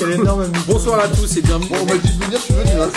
[0.00, 1.68] Quel énorme Bonsoir à tous et bienvenue.
[1.68, 2.70] Bon, on m'a dit de venir, je suis venu.
[2.80, 2.90] Hein.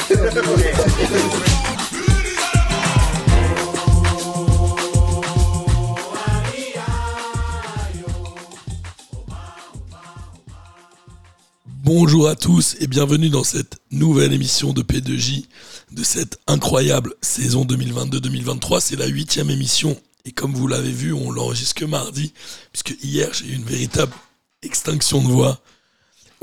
[11.84, 15.48] Bonjour à tous et bienvenue dans cette nouvelle émission de P2J
[15.92, 18.80] de cette incroyable saison 2022-2023.
[18.80, 22.32] C'est la huitième émission et comme vous l'avez vu, on l'enregistre que mardi
[22.72, 24.14] puisque hier j'ai eu une véritable
[24.62, 25.60] extinction de voix.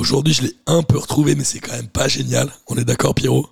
[0.00, 2.50] Aujourd'hui je l'ai un peu retrouvé mais c'est quand même pas génial.
[2.68, 3.46] On est d'accord Pierrot?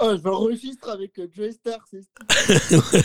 [0.00, 1.78] Oh, je m'enregistre avec euh, Joey Star,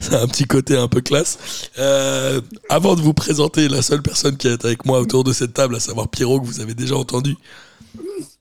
[0.00, 1.68] c'est un petit côté un peu classe.
[1.78, 5.54] Euh, avant de vous présenter la seule personne qui est avec moi autour de cette
[5.54, 7.36] table, à savoir Pierrot, que vous avez déjà entendu,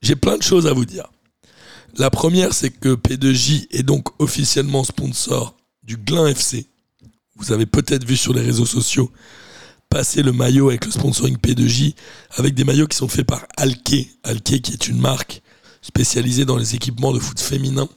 [0.01, 1.07] j'ai plein de choses à vous dire.
[1.97, 6.67] La première, c'est que P2J est donc officiellement sponsor du Glin FC.
[7.37, 9.11] Vous avez peut-être vu sur les réseaux sociaux
[9.95, 11.95] passer le maillot avec le sponsoring P2J,
[12.31, 14.09] avec des maillots qui sont faits par Alke.
[14.23, 15.41] Alke qui est une marque
[15.81, 17.87] spécialisée dans les équipements de foot féminin.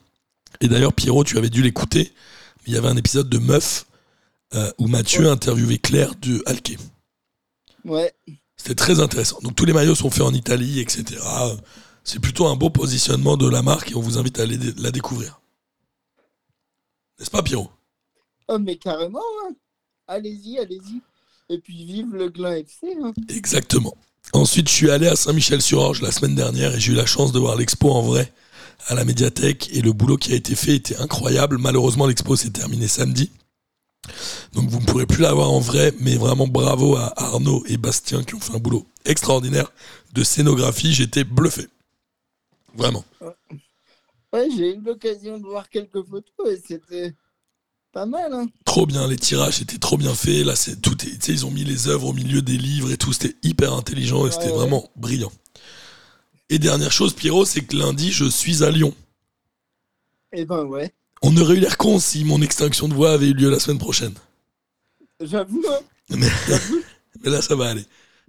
[0.60, 2.12] Et d'ailleurs, Pierrot, tu avais dû l'écouter.
[2.68, 3.86] Il y avait un épisode de Meuf
[4.54, 6.78] euh, où Mathieu interviewait Claire de Alke.
[7.84, 8.14] Ouais.
[8.56, 9.40] C'était très intéressant.
[9.42, 11.20] Donc tous les maillots sont faits en Italie, etc.
[12.04, 14.92] C'est plutôt un beau positionnement de la marque et on vous invite à aller la
[14.92, 15.40] découvrir.
[17.18, 17.72] N'est-ce pas, Pierrot?
[18.46, 19.56] Oh, mais carrément, hein.
[20.06, 21.02] Allez-y, allez-y.
[21.50, 22.94] Et puis vive le Glin FC.
[23.02, 23.12] Hein.
[23.28, 23.96] Exactement.
[24.32, 27.38] Ensuite, je suis allé à Saint-Michel-sur-Orge la semaine dernière et j'ai eu la chance de
[27.38, 28.32] voir l'expo en vrai
[28.86, 31.58] à la médiathèque et le boulot qui a été fait était incroyable.
[31.58, 33.30] Malheureusement, l'expo s'est terminée samedi.
[34.52, 37.76] Donc vous ne pourrez plus la voir en vrai, mais vraiment bravo à Arnaud et
[37.76, 39.72] Bastien qui ont fait un boulot extraordinaire
[40.12, 40.92] de scénographie.
[40.92, 41.66] J'étais bluffé.
[42.74, 43.04] Vraiment.
[44.32, 47.14] Ouais, j'ai eu l'occasion de voir quelques photos et c'était
[47.98, 48.32] pas mal.
[48.32, 48.46] Hein.
[48.64, 50.46] Trop bien, les tirages étaient trop bien faits.
[50.46, 50.96] Là, c'est tout.
[51.04, 53.12] est- Tu sais, ils ont mis les œuvres au milieu des livres et tout.
[53.12, 55.32] C'était hyper intelligent et c'était Ouais, vraiment brillant.
[56.48, 58.94] Et dernière chose, Pierrot, c'est que lundi, je suis à Lyon.
[60.32, 60.92] Et ben ouais.
[61.22, 63.78] On aurait eu l'air con si mon extinction de voix avait eu lieu la semaine
[63.78, 64.14] prochaine.
[65.20, 65.80] J'avoue, hein.
[66.10, 66.28] Mais,
[67.24, 67.84] mais là, ça va aller.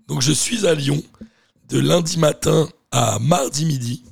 [0.07, 1.03] Donc, je suis à Lyon
[1.69, 4.03] de lundi matin à mardi midi.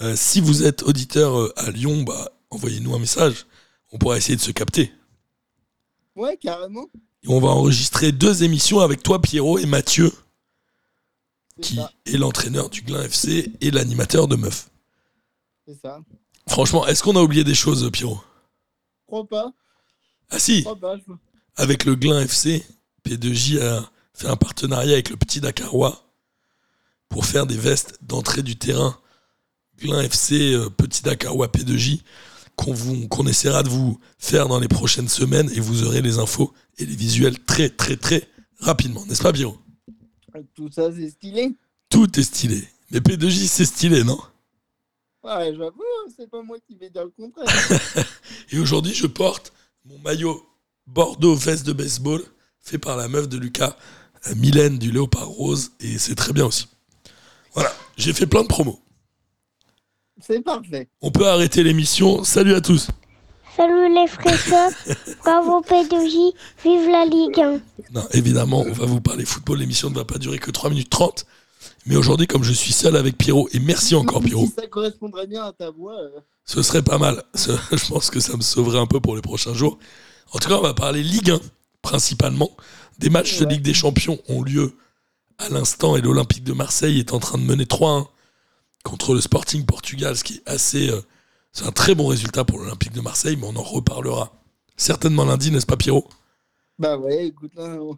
[0.00, 3.46] Euh, si vous êtes auditeur euh, à Lyon, bah, envoyez-nous un message.
[3.92, 4.92] On pourra essayer de se capter.
[6.16, 6.86] Ouais, carrément.
[7.22, 10.10] Et on va enregistrer deux émissions avec toi, Pierrot, et Mathieu,
[11.60, 11.92] qui ça.
[12.06, 14.70] est l'entraîneur du Glin FC et l'animateur de Meuf.
[15.66, 16.00] C'est ça.
[16.48, 18.20] Franchement, est-ce qu'on a oublié des choses, Pierrot?
[19.06, 19.52] Crois pas.
[20.30, 20.96] Ah si, Crois pas.
[20.96, 21.12] je-
[21.56, 22.64] avec le Glin FC,
[23.04, 26.02] P2J a fait un partenariat avec le Petit Dakarois
[27.08, 28.98] pour faire des vestes d'entrée du terrain
[29.78, 32.02] Glin FC, euh, Petit Dakarois P2J,
[32.56, 36.86] qu'on essaiera de vous faire dans les prochaines semaines et vous aurez les infos et
[36.86, 39.58] les visuels très très très rapidement, n'est-ce pas, Pierrot?
[40.54, 41.54] Tout ça, c'est stylé.
[41.88, 42.66] Tout est stylé.
[42.90, 44.18] Mais P2J, c'est stylé, non?
[45.24, 47.46] Ouais, j'avoue, hein, c'est pas moi qui vais dire le contraire.
[48.50, 49.52] Et aujourd'hui, je porte
[49.84, 50.44] mon maillot
[50.86, 52.22] Bordeaux veste de baseball
[52.60, 53.76] fait par la meuf de Lucas,
[54.28, 56.68] euh, Mylène du Léopard Rose, et c'est très bien aussi.
[57.54, 58.80] Voilà, j'ai fait plein de promos.
[60.26, 60.88] C'est parfait.
[61.00, 62.24] On peut arrêter l'émission.
[62.24, 62.88] Salut à tous.
[63.56, 64.70] Salut les fraîcheurs,
[65.24, 66.32] bravo P2J,
[66.64, 67.60] vive la Ligue 1.
[67.92, 69.58] Non, évidemment, on va vous parler football.
[69.58, 71.26] L'émission ne va pas durer que 3 minutes 30.
[71.84, 75.26] Mais aujourd'hui, comme je suis seul avec Pierrot, et merci encore Pierrot, Si ça correspondrait
[75.26, 75.98] bien à ta voix.
[75.98, 77.22] euh, ce serait pas mal.
[77.34, 79.78] Ce- Je pense que ça me sauverait un peu pour les prochains jours.
[80.32, 81.40] En tout cas, on va parler Ligue 1,
[81.82, 82.50] principalement.
[82.98, 83.46] Des matchs de.
[83.46, 84.76] Ligue des Champions ont lieu
[85.38, 88.06] à l'instant et l'Olympique de Marseille est en train de mener 3-1
[88.82, 90.88] contre le Sporting Portugal, ce qui est assez.
[90.90, 91.00] euh,
[91.52, 94.32] c'est un très bon résultat pour l'Olympique de Marseille, mais on en reparlera
[94.76, 96.08] certainement lundi, n'est-ce pas, Pierrot?
[96.78, 97.96] Bah ouais, écoute, hein, on,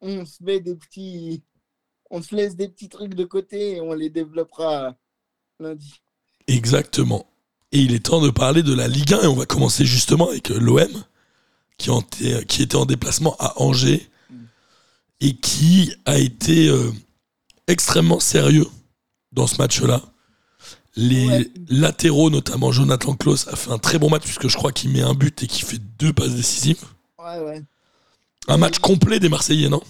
[0.00, 1.42] on se met des petits.
[2.10, 4.96] On se laisse des petits trucs de côté et on les développera
[5.60, 6.02] lundi.
[6.46, 7.26] Exactement.
[7.70, 10.28] Et il est temps de parler de la Ligue 1 et on va commencer justement
[10.28, 10.90] avec l'OM
[11.78, 14.10] qui, en était- qui était en déplacement à Angers
[15.20, 16.90] et qui a été euh,
[17.68, 18.66] extrêmement sérieux
[19.32, 20.02] dans ce match-là.
[20.96, 21.50] Les Ouais.
[21.68, 25.02] latéraux, notamment Jonathan Klaus, a fait un très bon match puisque je crois qu'il met
[25.02, 26.84] un but et qu'il fait deux passes décisives.
[27.18, 27.62] Ouais, ouais.
[28.48, 29.82] Un match complet des Marseillais, non?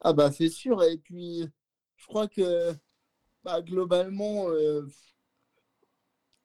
[0.00, 0.82] Ah bah c'est sûr.
[0.84, 1.44] Et puis,
[1.96, 2.74] je crois que
[3.44, 4.86] bah, globalement, euh,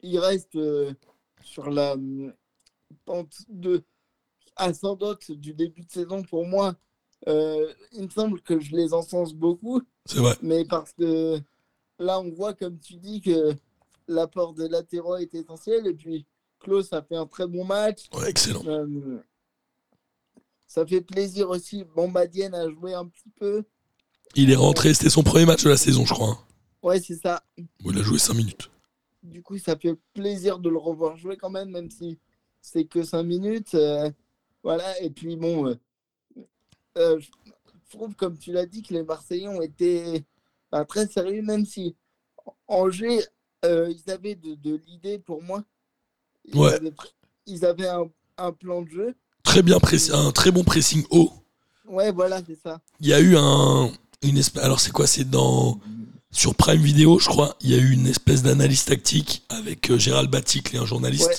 [0.01, 0.94] il reste euh,
[1.44, 2.33] sur la hum,
[3.06, 3.83] pente de
[4.57, 6.75] ascendante du début de saison pour moi.
[7.27, 10.38] Euh, il me semble que je les encense beaucoup, C'est vrai.
[10.42, 11.42] mais parce que
[12.00, 13.54] là, on voit, comme tu dis, que
[14.07, 15.88] l'apport de latéraux est essentiel.
[15.88, 16.25] Et puis,
[16.60, 18.07] Klaus a fait un très bon match.
[18.13, 18.63] Ouais, excellent.
[18.66, 19.19] Euh,
[20.68, 21.84] ça fait plaisir aussi.
[21.84, 23.63] Bombadienne a joué un petit peu.
[24.36, 26.30] Il est rentré, c'était son premier match de la saison, je crois.
[26.30, 26.38] hein.
[26.84, 27.44] Ouais, c'est ça.
[27.57, 28.69] Bon, il a joué 5 minutes.
[29.24, 32.19] Du coup, ça fait plaisir de le revoir jouer quand même, même si
[32.62, 33.74] c'est que 5 minutes.
[33.75, 34.10] euh,
[34.63, 35.75] voilà, et puis bon,
[36.98, 37.30] euh, je
[37.90, 40.24] trouve, comme tu l'as dit, que les Marseillais ont été
[40.71, 41.95] bah, très sérieux, même si
[42.68, 43.24] Angers,
[43.66, 45.63] euh, ils avaient de, de l'idée pour moi.
[46.45, 46.74] Ils Ouais.
[46.74, 46.94] avaient,
[47.45, 48.06] ils avaient un,
[48.38, 49.16] un plan de jeu.
[49.44, 51.31] Très bien pressé, un très bon pressing haut.
[51.88, 52.80] Ouais, voilà, c'est ça.
[53.00, 53.92] Il y a eu un.
[54.21, 55.80] Une espèce, alors, c'est quoi C'est dans.
[56.31, 59.98] Sur Prime Video, je crois, il y a eu une espèce d'analyse tactique avec euh,
[59.98, 61.36] Gérald Baticle, un journaliste, Ouais.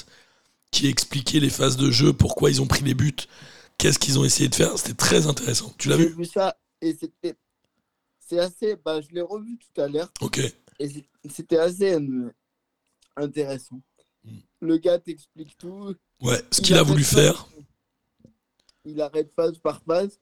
[0.73, 3.15] qui expliquait les phases de jeu, pourquoi ils ont pris les buts,
[3.79, 4.77] qu'est-ce qu'ils ont essayé de faire.
[4.77, 5.73] C'était très intéressant.
[5.79, 6.15] Tu l'as J'ai vu?
[6.17, 7.37] vu ça et c'était.
[8.31, 8.77] C'est assez.
[8.77, 10.09] Bah, je l'ai revu tout à l'heure.
[10.21, 10.41] Ok.
[10.79, 10.89] Et
[11.29, 12.33] c'était assez euh,
[13.17, 13.81] intéressant.
[14.25, 14.39] Mm.
[14.61, 15.97] Le gars t'explique tout.
[16.23, 17.49] Ouais, ce Il qu'il a voulu pas- faire.
[18.85, 20.21] Il arrête phase par phase.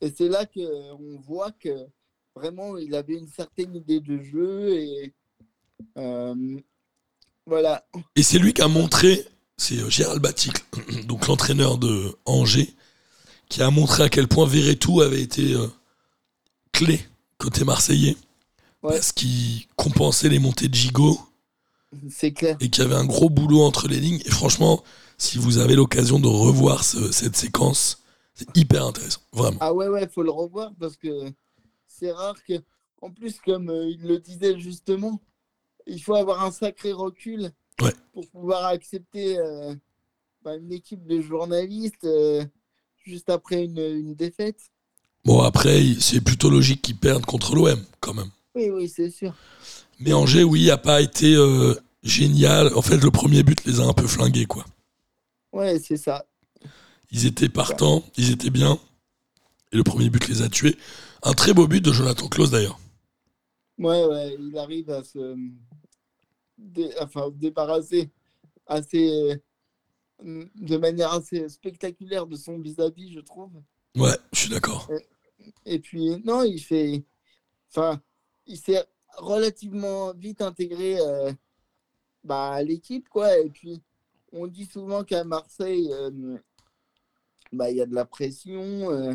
[0.00, 1.86] Et c'est là qu'on voit que
[2.34, 4.74] vraiment il avait une certaine idée de jeu.
[4.76, 5.14] Et
[5.96, 6.60] euh,
[7.46, 7.86] voilà.
[8.16, 9.24] Et c'est lui qui a montré,
[9.56, 10.62] c'est euh, Gérald Baticle,
[11.06, 12.74] donc l'entraîneur de Angers,
[13.48, 15.68] qui a montré à quel point Verretou avait été euh,
[16.72, 17.00] clé
[17.38, 18.16] côté marseillais,
[18.82, 18.92] Ouais.
[18.94, 21.18] parce qu'il compensait les montées de Gigot
[22.10, 22.56] C'est clair.
[22.60, 24.20] et qu'il y avait un gros boulot entre les lignes.
[24.26, 24.82] Et franchement,
[25.16, 28.02] si vous avez l'occasion de revoir ce- cette séquence,
[28.34, 29.58] c'est hyper intéressant, vraiment.
[29.60, 31.32] Ah ouais, ouais, faut le revoir parce que
[31.86, 32.54] c'est rare que.
[33.00, 35.20] En plus, comme euh, il le disait justement,
[35.86, 37.50] il faut avoir un sacré recul
[37.82, 37.92] Ouais.
[38.14, 39.74] pour pouvoir accepter euh,
[40.42, 42.44] bah, une équipe de journalistes euh,
[43.04, 44.60] juste après une, une défaite.
[45.24, 48.30] Bon, après, c'est plutôt logique qu'ils perdent contre l'OM, quand même.
[48.54, 49.34] Oui, oui, c'est sûr.
[49.98, 52.74] Mais Angers, oui, a pas été euh, génial.
[52.74, 54.64] En fait, le premier but les a un peu flingués, quoi.
[55.52, 56.26] Ouais, c'est ça.
[57.10, 58.78] Ils étaient partants, ils étaient bien.
[59.72, 60.76] Et le premier but les a tués.
[61.22, 62.78] Un très beau but de Jonathan Klaus d'ailleurs.
[63.78, 65.36] Ouais, ouais, il arrive à se
[66.58, 68.10] dé- enfin, débarrasser
[68.66, 69.40] assez
[70.22, 73.52] euh, de manière assez spectaculaire de son vis-à-vis, je trouve.
[73.96, 74.88] Ouais, je suis d'accord.
[75.66, 77.04] Et puis, non, il fait.
[77.70, 78.00] Enfin,
[78.46, 78.84] il s'est
[79.16, 81.32] relativement vite intégré euh,
[82.22, 83.38] bah, à l'équipe, quoi.
[83.38, 83.82] Et puis,
[84.32, 86.38] on dit souvent qu'à Marseille, euh,
[87.52, 88.90] bah, il y a de la pression.
[88.90, 89.14] euh,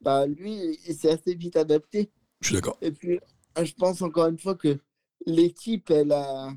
[0.00, 2.10] bah, lui, il s'est assez vite adapté.
[2.40, 2.76] Je suis d'accord.
[2.80, 3.20] Et puis,
[3.62, 4.78] je pense encore une fois que
[5.26, 6.48] l'équipe, elle a.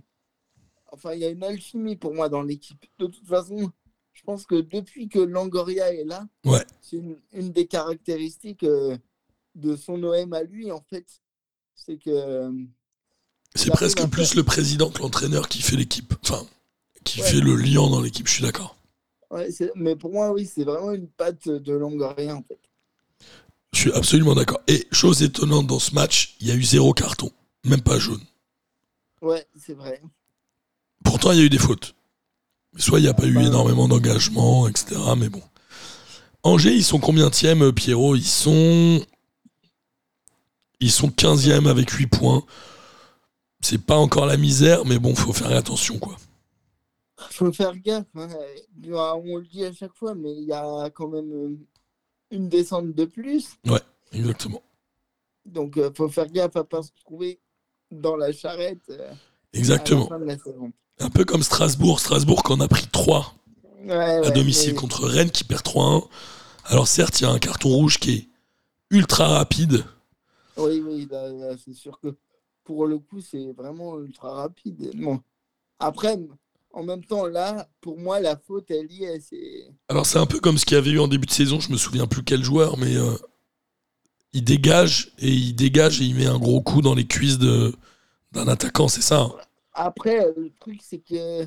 [0.92, 2.86] Enfin, il y a une alchimie pour moi dans l'équipe.
[3.00, 3.72] De toute façon,
[4.14, 6.64] je pense que depuis que Langoria est là, Ouais.
[6.82, 8.64] c'est une, une des caractéristiques
[9.56, 11.06] de son OM à lui, en fait.
[11.76, 12.52] C'est que.
[13.56, 16.14] C'est presque plus le président que l'entraîneur qui fait l'équipe.
[16.24, 16.46] Enfin,
[17.04, 17.28] qui Ouais.
[17.30, 18.76] fait le lien dans l'équipe, je suis d'accord.
[19.32, 22.60] ouais, mais pour moi, oui, c'est vraiment une patte de Langoria, en fait.
[23.74, 24.62] Je suis absolument d'accord.
[24.68, 27.32] Et chose étonnante dans ce match, il y a eu zéro carton.
[27.66, 28.22] Même pas jaune.
[29.22, 30.02] Ouais, c'est vrai.
[31.04, 31.96] Pourtant, il y a eu des fautes.
[32.78, 34.96] Soit il n'y a pas eu Bah, énormément d'engagement, etc.
[35.18, 35.42] Mais bon.
[36.44, 38.16] Angers, ils sont combien de Pierrot?
[38.16, 39.04] Ils sont.
[40.80, 42.44] Ils sont 15e avec 8 points.
[43.62, 46.18] C'est pas encore la misère, mais bon, faut faire attention, quoi.
[47.32, 48.06] faut faire gaffe.
[48.16, 48.28] hein.
[48.92, 51.56] On le dit à chaque fois, mais il y a quand même euh,
[52.32, 53.52] une descente de plus.
[54.12, 54.62] Exactement.
[55.46, 57.40] Donc, il faut faire gaffe à pas se trouver
[57.92, 59.16] dans la charrette euh, à
[59.58, 60.02] Exactement.
[60.04, 60.72] la fin de la saison.
[61.00, 62.00] Un peu comme Strasbourg.
[62.00, 63.34] Strasbourg, qu'on a pris 3
[63.86, 66.08] Ouais, à ouais, domicile mais- contre Rennes qui perd 3-1.
[66.66, 68.28] Alors certes, il y a un carton rouge qui est
[68.90, 69.84] ultra rapide.
[70.58, 72.16] Oui, oui, là, là, c'est sûr que
[72.64, 74.92] pour le coup, c'est vraiment ultra rapide.
[74.96, 75.20] Bon.
[75.80, 76.18] Après,
[76.72, 79.20] en même temps, là, pour moi, la faute, elle y est.
[79.20, 79.66] C'est...
[79.90, 81.72] Alors c'est un peu comme ce qu'il y avait eu en début de saison, je
[81.72, 83.16] me souviens plus quel joueur, mais euh,
[84.34, 87.74] il dégage et il dégage et il met un gros coup dans les cuisses de,
[88.32, 89.22] d'un attaquant, c'est ça.
[89.22, 89.32] hein
[89.74, 91.46] Après, euh, le truc, c'est que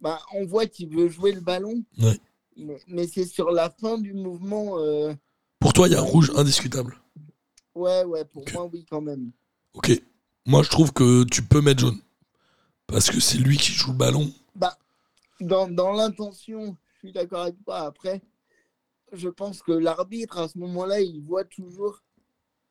[0.00, 1.82] bah, on voit qu'il veut jouer le ballon.
[1.98, 2.18] Ouais.
[2.56, 4.78] Mais, mais c'est sur la fin du mouvement.
[4.78, 5.14] euh,
[5.60, 6.96] Pour toi, il y a rouge indiscutable.
[7.74, 9.30] Ouais, ouais, pour moi, oui, quand même.
[9.72, 9.90] Ok.
[10.46, 11.98] Moi, je trouve que tu peux mettre jaune.
[12.86, 14.30] Parce que c'est lui qui joue le ballon.
[14.54, 14.76] Bah,
[15.40, 17.80] dans, dans l'intention, je suis d'accord avec toi.
[17.80, 18.22] Après,
[19.12, 22.02] je pense que l'arbitre, à ce moment-là, il voit toujours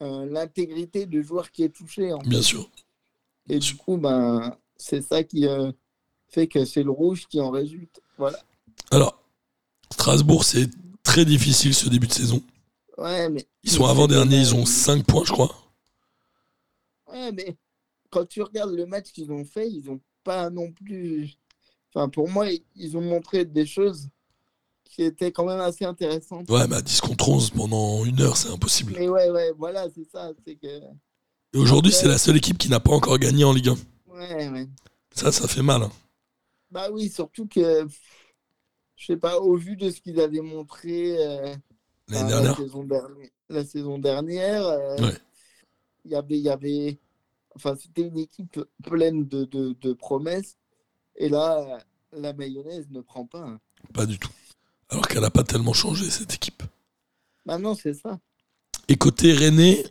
[0.02, 2.14] euh, l'intégrité du joueur qui est touché.
[2.14, 2.44] en Bien fait.
[2.44, 2.70] sûr.
[3.50, 5.72] Et du coup, ben, c'est ça qui euh,
[6.30, 8.02] fait que c'est le rouge qui en résulte.
[8.18, 8.40] Voilà.
[8.92, 9.20] Alors,
[9.92, 10.70] Strasbourg, c'est
[11.02, 12.42] très difficile ce début de saison.
[12.98, 13.48] Ouais, mais.
[13.64, 14.68] Ils sont avant-derniers, ils ont dommage.
[14.68, 15.56] 5 points, je crois.
[17.08, 17.56] Ouais, mais
[18.10, 21.34] quand tu regardes le match qu'ils ont fait, ils n'ont pas non plus.
[21.94, 24.10] Enfin, pour moi, ils- ont montré des choses
[24.86, 26.50] qui étaient quand même assez intéressantes.
[26.50, 28.94] Ouais, mais à 10 contre 11 pendant une heure, c'est impossible.
[28.98, 30.32] Mais ouais, ouais, voilà, c'est ça.
[30.46, 33.70] C'est que Et aujourd'hui, c'est la seule équipe qui n'a pas encore gagné en Ligue
[33.70, 33.78] 1.
[34.08, 34.68] Ouais, ouais.
[35.16, 35.84] Ça, ça fait mal.
[35.84, 35.92] hein.
[36.72, 37.88] Bah oui, surtout que,
[38.96, 41.56] je sais pas, au vu de ce qu'ils avaient montré euh,
[42.10, 42.52] L'année enfin, dernière.
[42.52, 45.18] La, saison dernière, la saison dernière, euh, Ouais.
[46.06, 47.00] y avait, il y avait,
[47.56, 50.58] enfin, c'était une équipe pleine de, de, de promesses.
[51.16, 51.80] Et là,
[52.12, 53.40] la mayonnaise ne prend pas.
[53.42, 53.60] hein.
[53.94, 54.32] Pas du tout.
[54.90, 56.64] Alors qu'elle n'a pas tellement changé, cette équipe.
[57.46, 58.20] Bah non, c'est ça.
[58.88, 59.84] Et côté René,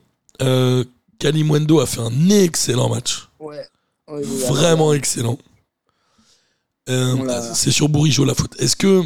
[0.42, 0.84] euh,
[1.18, 3.28] Kalimwendo a fait un excellent match.
[3.40, 3.66] Ouais.
[4.08, 5.38] Oui, oui, alors, Vraiment excellent.
[6.88, 8.60] Euh, c'est sur Bourigeau la faute.
[8.60, 9.02] Est-ce que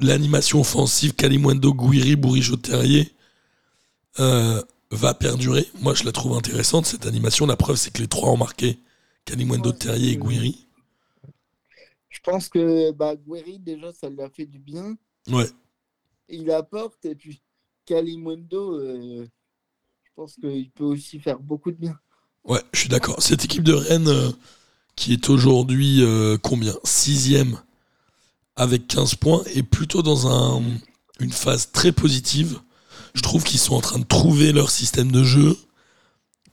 [0.00, 3.10] l'animation offensive Kalimwendo, Gouiri, Bourigeau, Terrier
[4.18, 7.46] euh, va perdurer Moi, je la trouve intéressante, cette animation.
[7.46, 8.78] La preuve, c'est que les trois ont marqué.
[9.24, 10.66] Kalimwendo, Ouais, Terrier et Gouiri.
[12.08, 14.96] Je pense que bah, Guerri, déjà, ça lui a fait du bien.
[15.28, 15.48] Ouais.
[16.28, 17.04] Il apporte.
[17.04, 17.40] Et puis,
[17.86, 19.24] Kalimundo, euh,
[20.04, 21.98] je pense qu'il peut aussi faire beaucoup de bien.
[22.44, 23.22] Ouais, je suis d'accord.
[23.22, 24.30] Cette équipe de Rennes, euh,
[24.96, 26.02] qui est aujourd'hui
[26.42, 26.74] combien?
[26.84, 27.58] Sixième
[28.60, 30.62] avec 15 points, est plutôt dans un,
[31.18, 32.60] une phase très positive.
[33.14, 35.56] Je trouve qu'ils sont en train de trouver leur système de jeu.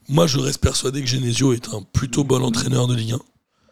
[0.08, 3.12] Moi, je reste persuadé que Genesio est un plutôt bon entraîneur de Ligue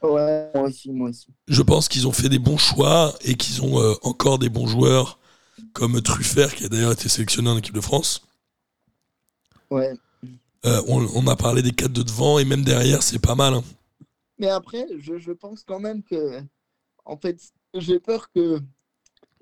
[0.02, 0.06] 1.
[0.08, 1.26] Ouais, moi aussi, moi aussi.
[1.48, 4.66] Je pense qu'ils ont fait des bons choix et qu'ils ont euh, encore des bons
[4.66, 5.18] joueurs
[5.72, 8.22] comme Truffert, qui a d'ailleurs été sélectionné en équipe de France.
[9.70, 9.94] Ouais.
[10.66, 13.54] Euh, on, on a parlé des quatre de devant et même derrière, c'est pas mal.
[13.54, 13.64] hein.
[14.38, 16.40] Mais après, je, je pense quand même que,
[17.06, 17.40] en fait,
[17.80, 18.60] j'ai peur que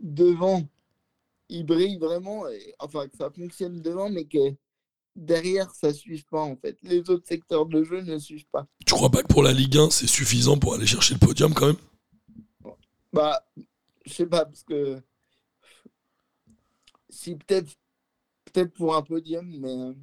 [0.00, 0.62] devant,
[1.48, 4.54] il brille vraiment, et- enfin, que ça fonctionne devant, mais que
[5.16, 6.78] derrière, ça ne suive pas, en fait.
[6.82, 8.66] Les autres secteurs de jeu ne suivent pas.
[8.86, 11.54] Tu crois pas que pour la Ligue 1, c'est suffisant pour aller chercher le podium
[11.54, 11.76] quand même?
[13.12, 13.44] Bah,
[14.06, 15.00] je sais pas, parce que
[17.08, 17.72] si peut-être
[18.46, 19.70] peut-être pour un podium, mais.
[19.70, 19.94] euh,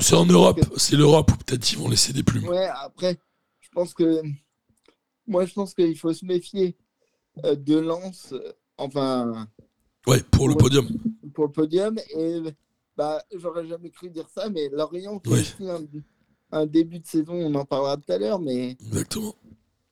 [0.00, 2.48] C'est en Europe, que- c'est l'Europe où peut-être ils vont laisser des plumes.
[2.48, 3.18] Ouais, après,
[3.60, 4.22] je pense que.
[5.26, 6.76] Moi, je pense qu'il faut se méfier
[7.44, 9.48] euh, de Lens, euh, enfin,
[10.06, 10.88] Ouais, pour le podium.
[11.34, 11.96] pour le podium.
[12.16, 12.40] Et
[12.96, 15.40] bah, j'aurais jamais cru dire ça, mais Lorient, qui a Ouais.
[15.40, 15.80] aussi un,
[16.50, 19.34] un début de saison, on en parlera tout à l'heure, mais Exactement.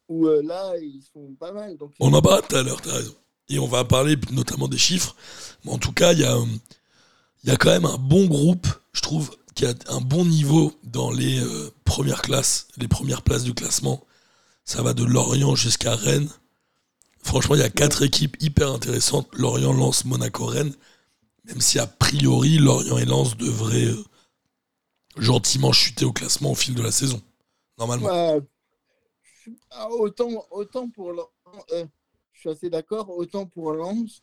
[0.09, 1.77] où euh, là, ils sont pas mal.
[1.77, 3.15] Donc, On en parlera tout à l'heure, t'as raison.
[3.49, 5.17] Et on va parler notamment des chiffres.
[5.65, 6.37] Mais en tout cas, il y a,
[7.45, 11.11] y a quand même un bon groupe, je trouve, qui a un bon niveau dans
[11.11, 14.05] les euh, premières classes, les premières places du classement.
[14.71, 16.31] Ça va de Lorient jusqu'à Rennes.
[17.25, 19.27] Franchement, il y a quatre équipes hyper intéressantes.
[19.33, 20.77] Lorient, Lens, Monaco, Rennes.
[21.43, 24.05] Même si a priori, Lorient et Lens devraient euh,
[25.17, 27.21] gentiment chuter au classement au fil de la saison.
[27.79, 28.07] Normalement.
[29.45, 31.11] Je- ah, autant, autant pour
[31.73, 31.85] euh,
[32.33, 34.23] je suis assez d'accord, autant pour Lens,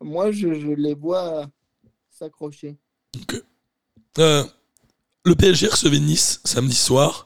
[0.00, 1.50] moi je, je les vois
[2.08, 2.76] s'accrocher.
[3.20, 3.42] Ok.
[4.18, 4.44] Euh,
[5.24, 7.25] le PSG recevait Nice samedi soir.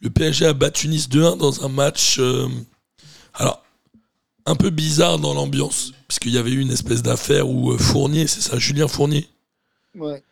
[0.00, 2.18] Le PSG a battu Nice 2-1 dans un match.
[2.18, 2.48] euh,
[3.34, 3.62] alors,
[4.46, 8.26] un peu bizarre dans l'ambiance, puisqu'il y avait eu une espèce d'affaire où euh, Fournier,
[8.26, 9.28] c'est ça, Julien Fournier,
[9.94, 10.22] Ouais.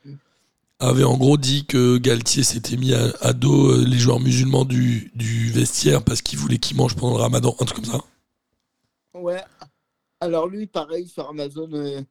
[0.79, 4.65] avait en gros dit que Galtier s'était mis à, à dos euh, les joueurs musulmans
[4.65, 8.01] du, du vestiaire parce qu'il voulait qu'ils mangent pendant le ramadan, un truc comme ça.
[9.15, 9.43] Ouais.
[10.21, 12.03] Alors lui, pareil, sur Amazon, euh,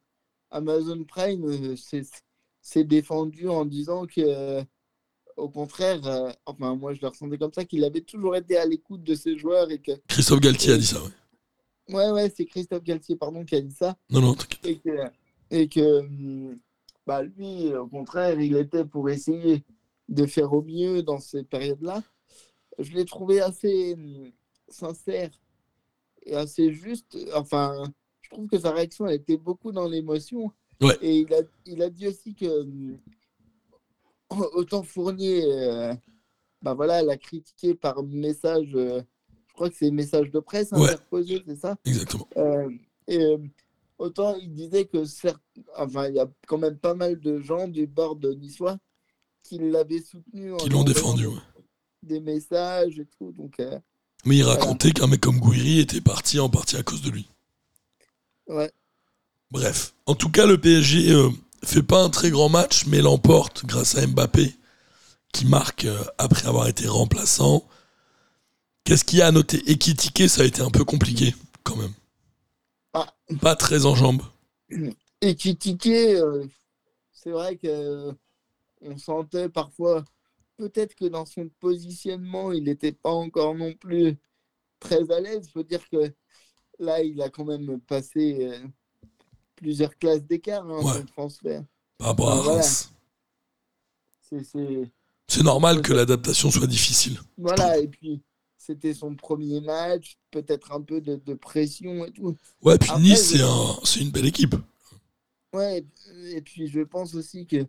[0.52, 1.76] Amazon Prime, euh,
[2.62, 4.64] c'est défendu en disant que,
[5.38, 8.66] au contraire, euh, enfin moi je le ressentais comme ça, qu'il avait toujours été à
[8.66, 11.96] l'écoute de ses joueurs et que, Christophe Galtier a dit ça, ouais.
[11.96, 13.96] ouais, ouais, c'est Christophe Galtier, pardon, qui a dit ça.
[14.10, 14.90] Non, non, et que,
[15.52, 16.58] et que hum,
[17.06, 19.64] bah, lui, au contraire, il était pour essayer
[20.10, 22.04] de faire au mieux dans ces périodes-là.
[22.80, 24.32] Je l'ai trouvé assez hum,
[24.70, 25.32] sincère
[26.26, 27.18] et assez juste.
[27.34, 27.84] Enfin,
[28.22, 30.52] je trouve que sa réaction elle était beaucoup dans l'émotion.
[30.82, 30.98] Ouais.
[31.02, 32.98] Et il a, il a dit aussi que hum,
[34.54, 35.94] autant Fournier, euh,
[36.62, 39.02] bah voilà, l'a critiqué par message, euh,
[39.48, 40.84] je crois que c'est message de presse Ouais.
[40.90, 41.76] interposé, c'est ça?
[41.86, 42.28] Exactement.
[42.38, 42.70] euh,
[43.08, 43.38] et euh,
[43.98, 45.42] autant il disait que certes,
[45.78, 48.78] enfin, il y a quand même pas mal de gens du bord de niçois
[49.44, 50.54] qui l'avaient soutenu.
[50.54, 51.36] en Qui l'ont défendu, ouais.
[52.04, 53.32] Des messages et tout.
[53.32, 53.62] Donc,
[54.26, 57.28] Mais il racontait qu'un mec comme Gouiri était parti en partie à cause de lui.
[58.48, 58.72] ouais.
[59.52, 61.30] Bref, en tout cas, le PSG euh,
[61.64, 64.56] fait pas un très grand match, mais l'emporte grâce à Mbappé,
[65.34, 67.68] qui marque euh, après avoir été remplaçant.
[68.84, 69.62] Qu'est-ce qu'il y a à noter?
[69.70, 71.34] Ekitike, ça a été un peu compliqué,
[71.64, 71.94] quand même.
[72.94, 73.14] Ah.
[73.42, 74.22] Pas très en jambes.
[75.22, 76.46] Et Kitike, euh,
[77.12, 78.14] c'est vrai que euh,
[78.82, 80.06] on sentait parfois,
[80.58, 84.16] peut-être que dans son positionnement, il n'était pas encore non plus
[84.80, 85.48] très à l'aise.
[85.48, 86.14] Il faut dire que
[86.80, 88.68] là, il a quand même passé euh,
[89.56, 91.04] plusieurs classes d'écart hein, Ouais.
[91.06, 91.64] transfert.
[91.98, 92.62] Par rapport à voilà.
[92.62, 92.92] Reims.
[95.28, 97.20] C'est, normal que l'adaptation soit difficile.
[97.38, 98.22] Voilà, et puis
[98.58, 102.36] c'était son premier match, peut-être un peu de, de pression et tout.
[102.62, 104.56] Ouais, puis Après, Nice, je- c'est un, c'est une belle équipe.
[105.54, 105.86] Ouais,
[106.32, 107.66] et puis je pense aussi que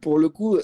[0.00, 0.58] pour le coup,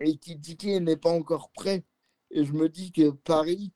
[0.00, 1.84] Ekitike n'est pas encore prêt.
[2.30, 3.72] Et je me dis que Paris,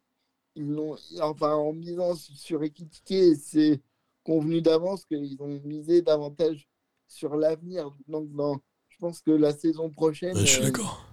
[0.57, 3.81] ils l'ont, enfin, en misant sur Ekitike, c'est
[4.25, 6.69] convenu d'avance qu'ils ont misé davantage
[7.07, 7.91] sur l'avenir.
[8.07, 11.05] Donc, dans, je pense que la saison prochaine, Ouais, je suis euh, d'accord.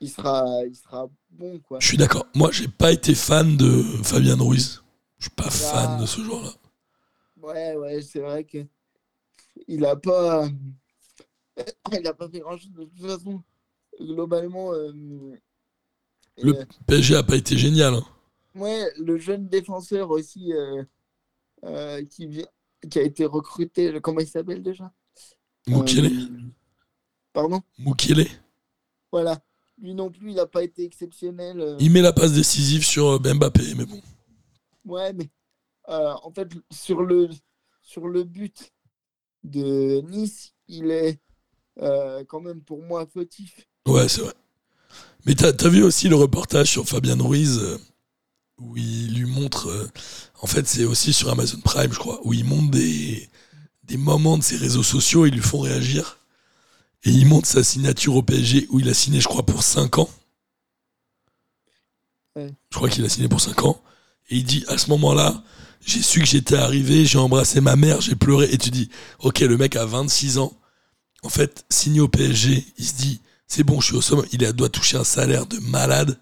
[0.00, 1.58] il, sera, il sera bon.
[1.60, 1.78] Quoi.
[1.80, 2.26] Je suis d'accord.
[2.34, 4.82] Moi, j'ai pas été fan de Fabien Ruiz.
[5.18, 5.50] Je suis pas Ah.
[5.50, 6.50] fan de ce joueur-là.
[7.42, 8.58] Ouais, ouais, c'est vrai que
[9.66, 10.46] il a pas,
[11.92, 13.42] il a pas fait grand-chose de toute façon.
[13.98, 14.92] Globalement, euh,
[16.42, 17.94] Le euh, PSG a pas été génial.
[17.94, 18.04] hein.
[18.54, 20.52] ouais, le jeune défenseur aussi
[21.64, 22.46] euh, qui vient,
[22.90, 24.92] qui a été recruté, comment il s'appelle déjà?
[25.66, 26.06] Mukele.
[26.06, 26.28] Euh,
[27.32, 27.62] pardon?
[27.78, 28.26] Mukele.
[29.12, 29.40] Voilà.
[29.78, 31.60] Lui non plus, il n'a pas été exceptionnel.
[31.60, 31.76] euh.
[31.80, 34.00] Il met la passe décisive sur Mbappé, mais bon.
[34.84, 35.28] Ouais, mais
[35.86, 37.28] en fait, sur le,
[37.82, 38.72] sur le but
[39.42, 41.18] de Nice, il est
[41.76, 43.66] quand même pour moi fautif.
[43.86, 44.34] Ouais, c'est vrai.
[45.26, 47.78] Mais t'as as vu aussi le reportage sur Fabien Ruiz
[48.60, 49.68] où il lui montre.
[49.68, 49.88] euh,
[50.42, 53.28] en fait, c'est aussi sur Amazon Prime, je crois, où il montre des,
[53.84, 56.18] des moments de ses réseaux sociaux, ils lui font réagir.
[57.04, 59.98] Et il montre sa signature au PSG où il a signé, je crois, pour 5
[59.98, 60.10] ans.
[62.36, 62.52] Ouais.
[62.70, 63.82] Je crois qu'il a signé pour 5 ans.
[64.28, 65.42] Et il dit à ce moment-là,
[65.84, 68.48] j'ai su que j'étais arrivé, j'ai embrassé ma mère, j'ai pleuré.
[68.52, 68.90] Et tu dis,
[69.20, 70.52] ok, le mec a 26 ans.
[71.22, 74.22] En fait, signé au PSG, il se dit, c'est bon, je suis au sommet.
[74.32, 76.18] Il a- doit toucher un salaire de malade.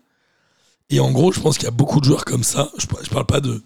[0.90, 2.70] Et en gros, je pense qu'il y a beaucoup de joueurs comme ça.
[2.78, 3.62] Je, je parle pas de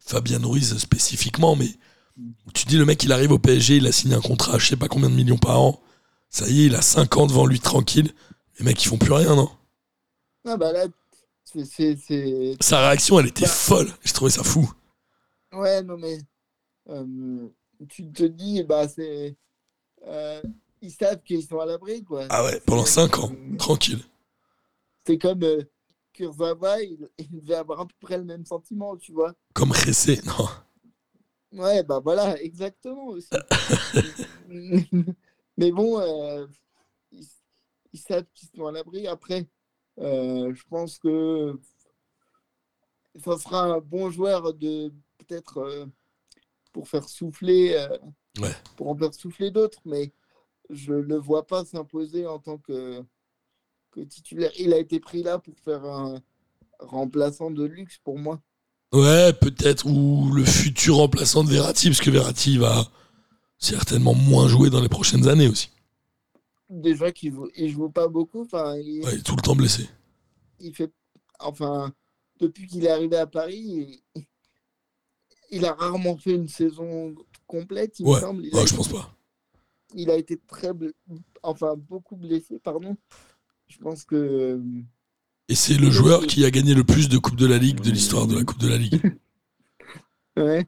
[0.00, 1.68] Fabien Ruiz spécifiquement, mais
[2.52, 4.66] tu dis, le mec, il arrive au PSG, il a signé un contrat, à je
[4.66, 5.80] sais pas combien de millions par an.
[6.30, 8.12] Ça y est, il a 5 ans devant lui tranquille.
[8.58, 9.50] Les mecs, ils font plus rien, non?
[10.46, 10.86] Ah bah là,
[11.44, 13.48] c'est- Sa réaction, elle était Bah.
[13.50, 13.90] folle.
[14.04, 14.70] J'ai trouvé ça fou.
[15.52, 16.18] Ouais, non, mais
[16.90, 17.48] euh,
[17.88, 19.36] tu te dis, bah c'est.
[20.06, 20.42] euh,
[20.82, 22.26] ils savent qu'ils sont à l'abri, quoi.
[22.30, 24.00] Ah ouais, pendant 5 ans, tranquille.
[25.06, 25.62] C'est comme euh,
[26.14, 29.34] Kurzawa, il, il devait avoir à peu près le même sentiment, tu vois.
[29.52, 30.48] Comme Ressé, non.
[31.60, 33.28] Ouais, bah voilà, exactement aussi.
[35.56, 36.46] Mais bon, euh,
[37.12, 37.26] ils,
[37.92, 39.06] ils savent qu'ils sont à l'abri.
[39.06, 39.46] Après,
[39.98, 41.60] euh, je pense que
[43.24, 45.86] ça sera un bon joueur de peut-être euh,
[46.72, 47.86] pour faire souffler,
[48.40, 48.50] Ouais.
[48.76, 50.12] pour en faire souffler d'autres, mais
[50.70, 53.04] je ne le vois pas s'imposer en tant que,
[53.94, 54.50] que titulaire.
[54.58, 56.20] Il a été pris là pour faire un
[56.80, 58.40] remplaçant de luxe pour moi.
[58.92, 62.86] Ouais, peut-être, ou le futur remplaçant de Verratti, parce que Verratti va
[63.58, 65.70] certainement moins jouer dans les prochaines années aussi.
[66.70, 69.54] Déjà qu'il joue, il joue pas beaucoup, enfin, il, Ouais, il est tout le temps
[69.56, 69.88] blessé.
[70.60, 70.92] il fait,
[71.40, 71.92] enfin,
[72.40, 74.24] depuis qu'il est arrivé à Paris, il,
[75.50, 77.14] il a rarement fait une saison
[77.46, 78.46] complète, il Ouais, me semble.
[78.46, 79.14] Il, a, Ouais, je pense pas.
[79.94, 80.70] il a été très,
[81.42, 82.96] enfin, beaucoup blessé, pardon.
[83.74, 84.60] Je pense que,
[85.48, 87.90] Et c'est le joueur qui a gagné le plus de Coupe de la Ligue de
[87.90, 89.00] l'histoire de la Coupe de la Ligue.
[90.36, 90.66] ouais.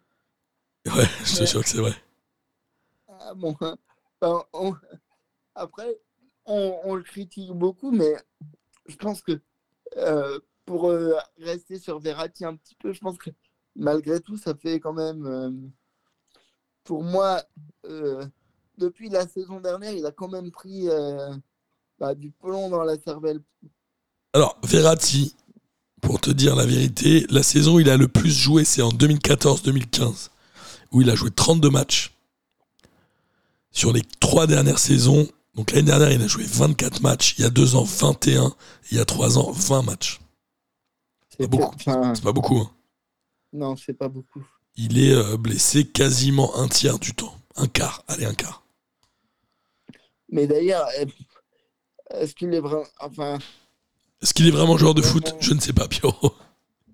[0.87, 1.95] Ouais, je te sûr que c'est vrai.
[3.09, 3.77] Ah bon, hein.
[4.21, 4.75] Ben, on-
[5.55, 5.99] après,
[6.47, 8.15] on, on le critique beaucoup, mais
[8.89, 9.41] je pense que
[9.97, 13.31] euh, pour euh, rester sur Verratti un petit peu, je pense que
[13.77, 15.51] malgré tout, ça fait quand même, euh,
[16.85, 17.43] pour moi,
[17.87, 18.27] euh,
[18.79, 21.35] depuis la saison dernière, il a quand même pris euh,
[21.99, 23.41] bah, du plomb dans la cervelle.
[24.33, 25.35] Alors, Verratti,
[26.03, 28.91] pour te dire la vérité, la saison où il a le plus joué, c'est en
[28.91, 30.31] 2014-2015,
[30.93, 32.13] où il a joué 32 matchs.
[33.71, 37.45] Sur les trois dernières saisons, donc l'année dernière, il a joué 24 matchs, il y
[37.45, 38.51] a deux ans, 21, et
[38.93, 40.21] il y a trois ans, 20 matchs.
[41.39, 41.75] C'est beaucoup.
[41.75, 42.59] enfin, C'est pas beaucoup.
[42.59, 42.71] hein.
[43.53, 44.43] non, c'est pas beaucoup.
[44.77, 47.35] Il est euh, blessé quasiment un tiers du temps.
[47.57, 48.63] Un quart, allez, un quart.
[50.31, 51.07] Mais d'ailleurs, euh,
[52.11, 53.39] est-ce qu'il est vraiment, enfin,
[54.23, 55.35] Est-ce qu'il est vraiment joueur de foot?
[55.41, 56.35] Je ne sais pas, Pierrot.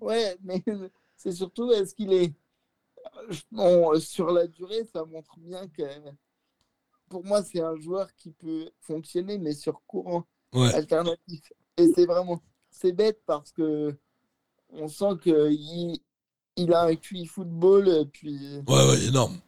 [0.01, 0.61] Ouais, mais
[1.15, 2.33] c'est surtout, est-ce qu'il est.
[3.51, 5.83] Bon, sur la durée, ça montre bien que.
[7.09, 10.73] Pour moi, c'est un joueur qui peut fonctionner, mais sur courant Ouais.
[10.73, 11.41] alternatif.
[11.77, 12.41] Et c'est vraiment.
[12.69, 13.95] C'est bête parce que.
[14.73, 15.97] On sent qu'il
[16.57, 18.57] il a un QI football, puis.
[18.67, 19.39] Ouais, ouais, énorme.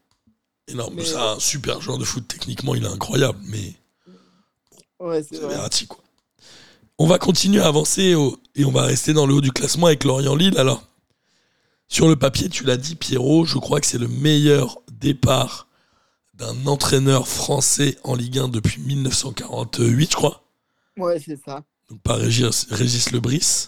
[0.67, 0.93] Énorme.
[0.95, 2.25] Mais- C'est un super joueur de foot.
[2.27, 3.73] Techniquement, il est incroyable, mais
[4.99, 5.55] Ouais, c'est c'est vrai.
[5.55, 6.03] Verratti, quoi.
[6.97, 9.87] On va continuer à avancer au- et on va rester dans le haut du classement
[9.87, 10.57] avec Lorient-Lille.
[10.57, 10.83] Alors,
[11.87, 15.67] sur le papier, tu l'as dit, Pierrot, je crois que c'est le meilleur départ
[16.35, 20.43] d'un entraîneur français en Ligue 1 depuis 1948, je crois.
[20.97, 21.63] Ouais, c'est ça.
[21.89, 23.67] donc par Régis, Régis Lebris.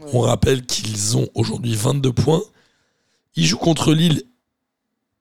[0.00, 0.08] Ouais.
[0.14, 2.42] On rappelle qu'ils ont aujourd'hui 22 points.
[3.34, 4.22] Ils jouent contre Lille.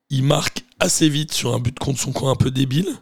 [0.09, 2.95] Ils marquent assez vite sur un but contre son camp un peu débile.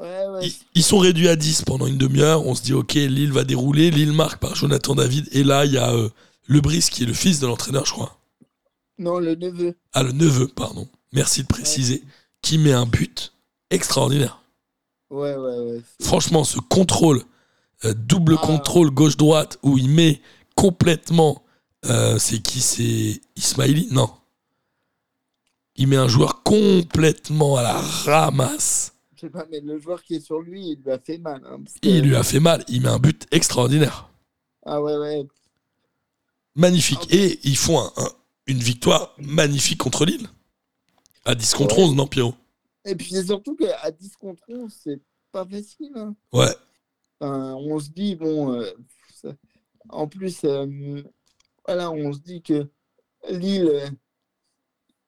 [0.00, 0.46] Ouais, ouais.
[0.46, 2.46] Ils, ils sont réduits à 10 pendant une demi-heure.
[2.46, 3.90] On se dit, ok, Lille va dérouler.
[3.90, 5.28] Lille marque par Jonathan David.
[5.32, 6.08] Et là, il y a euh,
[6.48, 8.18] Lebris qui est le fils de l'entraîneur, je crois.
[8.98, 9.76] Non, le neveu.
[9.92, 10.88] Ah, le neveu, pardon.
[11.12, 12.02] Merci de préciser.
[12.42, 13.34] Qui met un but
[13.70, 14.42] extraordinaire.
[15.10, 15.82] Ouais, ouais, ouais.
[16.00, 17.22] Franchement, ce contrôle,
[17.84, 18.46] euh, double Ah.
[18.46, 20.20] contrôle gauche-droite, où il met
[20.54, 21.42] complètement.
[21.86, 23.88] euh, c'est qui C'est Ismaili?
[23.90, 24.10] Non.
[25.76, 28.89] Il met un joueur complètement à la ramasse.
[29.20, 31.42] Je sais pas, mais le joueur qui est sur lui, il lui a fait mal.
[31.44, 32.64] hein, que- il lui a fait mal.
[32.68, 34.08] Il met un but extraordinaire.
[34.64, 35.26] Ah ouais, ouais.
[36.54, 36.98] Magnifique.
[37.02, 37.14] Ah.
[37.14, 38.12] Et ils font un- un-
[38.46, 40.26] une victoire magnifique contre Lille.
[41.26, 41.84] À 10 contre Ouais.
[41.84, 42.34] 11, non, Pierrot?
[42.86, 45.00] Et puis c'est surtout qu'à 10 contre 11, c'est
[45.32, 45.92] pas facile.
[45.96, 46.14] hein.
[46.32, 46.54] Ouais.
[47.20, 48.70] Enfin, on se dit, bon, euh,
[49.14, 49.34] ça-
[49.90, 51.02] en plus, euh,
[51.66, 52.66] voilà, on se dit que
[53.28, 53.88] Lille, euh,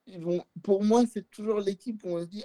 [0.05, 2.43] ils vont, pour moi, c'est toujours l'équipe où on se dit,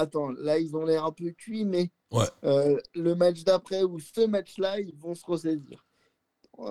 [0.00, 2.26] attends, là, ils ont l'air un peu cuits, mais Ouais.
[2.44, 5.84] euh, le match d'après ou ce match-là, ils vont se ressaisir.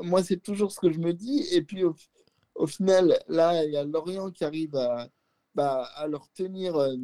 [0.04, 1.46] Moi, c'est toujours ce que je me dis.
[1.52, 1.96] Et puis, au,
[2.56, 5.10] au final, là, il y a Lorient qui arrive à,
[5.56, 6.96] bah, à leur tenir euh,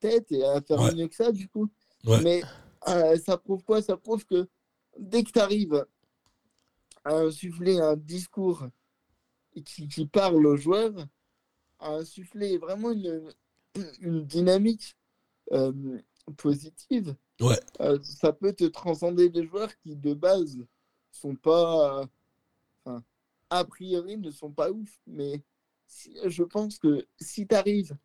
[0.00, 0.94] tête et à faire Ouais.
[0.94, 1.70] mieux que ça, du coup.
[2.04, 2.20] Ouais.
[2.20, 2.42] Mais
[2.88, 3.80] euh, ça prouve quoi?
[3.80, 4.48] Ça prouve que
[4.98, 5.86] dès que tu arrives
[7.04, 8.66] à insuffler un discours
[9.64, 11.06] qui, qui parle aux joueurs,
[11.78, 13.32] à insuffler vraiment une,
[14.00, 14.96] une dynamique
[16.36, 17.60] positive, Ouais.
[17.80, 20.58] euh, ça peut te transcender des joueurs qui de base
[21.12, 22.06] sont pas, euh,
[22.84, 23.04] enfin,
[23.50, 25.42] a priori ne sont pas ouf, mais
[25.86, 27.96] si- je pense que si tu arrives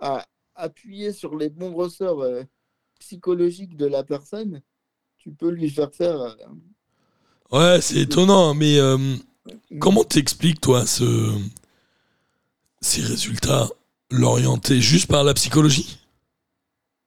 [0.00, 2.44] à appuyer sur les bons ressorts euh,
[3.00, 4.62] psychologiques de la personne,
[5.18, 6.20] tu peux lui faire faire.
[6.20, 6.36] euh,
[7.50, 8.98] Ouais, c'est étonnant, mais euh,
[9.80, 11.04] comment t'expliques, toi, ce...
[12.82, 13.70] ces résultats
[14.10, 15.98] l'orienter juste par la psychologie?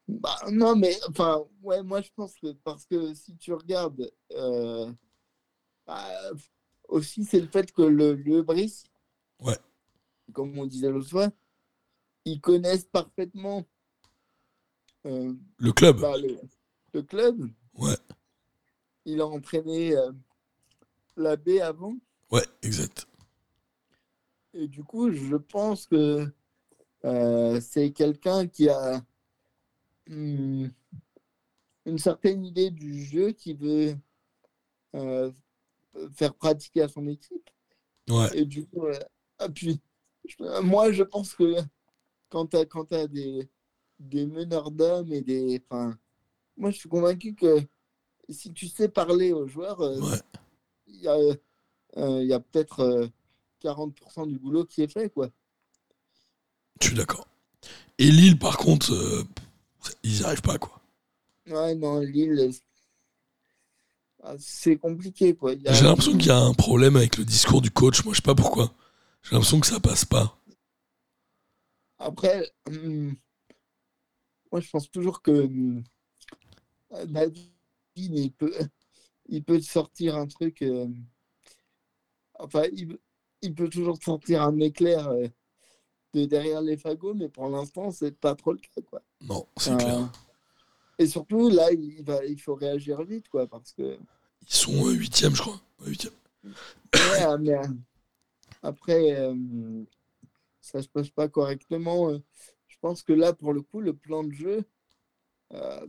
[0.08, 4.92] Bah, non, mais enfin, ouais, moi je pense que parce que si tu regardes, euh,
[5.88, 6.08] bah,
[6.88, 8.84] aussi c'est le fait que le, le Brice,
[9.42, 9.58] Ouais.
[10.34, 11.30] comme on disait l'autre fois,
[12.24, 13.66] ils connaissent parfaitement
[15.06, 16.40] euh, Le club bah, le,
[16.94, 17.50] le club.
[17.74, 17.98] Ouais.
[19.06, 20.12] Il a entraîné euh,
[21.18, 21.96] la B avant.
[22.32, 23.08] Ouais, exact.
[24.54, 26.32] Et du coup, je pense que
[27.04, 29.04] euh, c'est quelqu'un qui a
[30.08, 30.72] une
[31.98, 33.96] certaine idée du jeu qui veut
[34.96, 35.32] euh,
[36.14, 37.50] faire pratiquer à son équipe.
[38.10, 39.00] Ouais, Et du coup, euh,
[39.40, 39.82] ah, puis,
[40.64, 41.56] moi, je pense que
[42.30, 43.50] quand tu as, quand des,
[44.00, 45.62] des meneurs d'hommes et des.
[45.70, 45.98] Enfin,
[46.58, 47.60] moi, je suis convaincu que
[48.30, 50.22] si tu sais parler aux joueurs, euh, ouais.
[50.88, 53.08] il y a, y a peut-être euh,
[53.64, 55.30] 40% du boulot qui est fait, quoi.
[56.82, 57.28] Je suis d'accord.
[57.98, 59.24] Et Lille, par contre, euh,
[60.04, 60.82] ils n'y arrivent pas, quoi.
[61.48, 62.52] Ouais, non, Lille,
[64.24, 65.54] ah, c'est compliqué, quoi.
[65.66, 68.04] A- J'ai l'impression qu'il y a un problème avec le discours du coach.
[68.04, 68.74] Moi, je sais pas pourquoi.
[69.24, 70.38] J'ai l'impression que ça passe pas.
[72.00, 73.18] Après, hum,
[74.52, 75.84] moi, je pense toujours que hum,
[77.08, 77.52] David,
[77.96, 78.54] il peut,
[79.30, 80.62] il peut sortir un truc.
[80.64, 80.88] euh,
[82.40, 82.98] enfin, il,
[83.42, 85.28] il peut toujours sortir un éclair euh,
[86.16, 89.02] de derrière les fagots, mais pour l'instant, c'est pas trop le cas, quoi.
[89.22, 90.12] Non, c'est Euh, clair.
[90.98, 93.98] Et surtout, là, il, va, il faut réagir vite, quoi, parce que.
[94.48, 95.60] Ils sont euh, huitièmes, je crois.
[95.86, 96.14] Huitième.
[96.46, 97.68] Ouais, mais euh,
[98.64, 99.84] après, euh,
[100.62, 102.10] ça se passe pas correctement.
[102.12, 102.20] euh.
[102.68, 104.64] Je pense que là, pour le coup, le plan de jeu,
[105.54, 105.86] euh,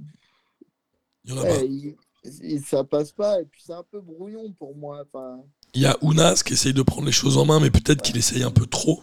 [1.24, 1.96] Il y en a ouais, il-
[2.42, 3.40] il- ça passe pas.
[3.40, 5.02] Et puis, c'est un peu brouillon pour moi.
[5.06, 5.42] Enfin,
[5.74, 8.16] Il y a Ounas qui essaye de prendre les choses en main, mais peut-être qu'il
[8.16, 9.02] essaye un peu trop.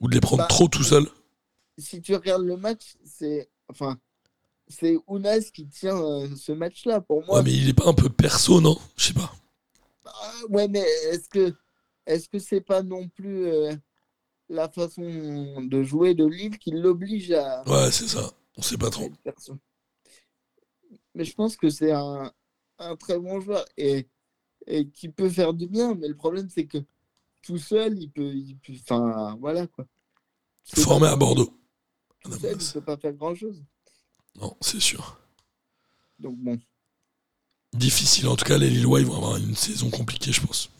[0.00, 1.06] Ou de les prendre Bah, trop tout seul.
[1.78, 3.98] si tu regardes le match, c'est enfin,
[4.68, 7.00] c'est Ounas qui tient euh, ce match-là.
[7.00, 8.76] Pour moi, Ouais, mais il est pas un peu perso, non?
[8.96, 9.32] Je sais pas.
[10.04, 11.54] Ah, ouais, mais est-ce que
[12.06, 13.74] est-ce que c'est pas non plus euh,
[14.48, 18.30] la façon de jouer de Lille qui l'oblige à Ouais, c'est ça.
[18.56, 19.10] On sait pas trop.
[21.14, 22.32] Mais je pense que c'est un,
[22.78, 24.08] un très bon joueur et,
[24.66, 25.94] et qui peut faire du bien.
[25.94, 26.78] Mais le problème, c'est que
[27.42, 28.32] tout seul, il peut.
[28.34, 29.86] il peut- Enfin, voilà quoi.
[30.64, 31.56] Formé à Bordeaux.
[32.22, 33.64] Tout seul, il peut pas faire grand chose.
[34.36, 35.18] Non, c'est sûr.
[36.18, 36.58] Donc bon.
[37.72, 38.28] Difficile.
[38.28, 40.70] En tout cas, les Lillois, ils vont avoir une saison compliquée, je pense.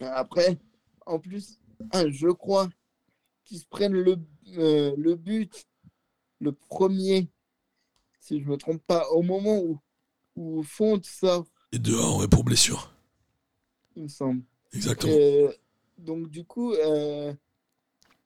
[0.00, 0.58] Après,
[1.06, 1.58] en plus,
[1.92, 2.68] hein, je crois
[3.44, 4.16] qu'ils se prennent le,
[4.56, 5.66] euh, le but,
[6.40, 7.28] le premier,
[8.20, 9.78] si je me trompe pas, au moment où,
[10.36, 12.94] où Fonte sort, Et dehors, ouais, pour blessure.
[13.96, 14.42] il me semble.
[14.74, 15.12] Exactement.
[15.12, 15.52] Euh,
[15.98, 17.32] donc du coup, euh,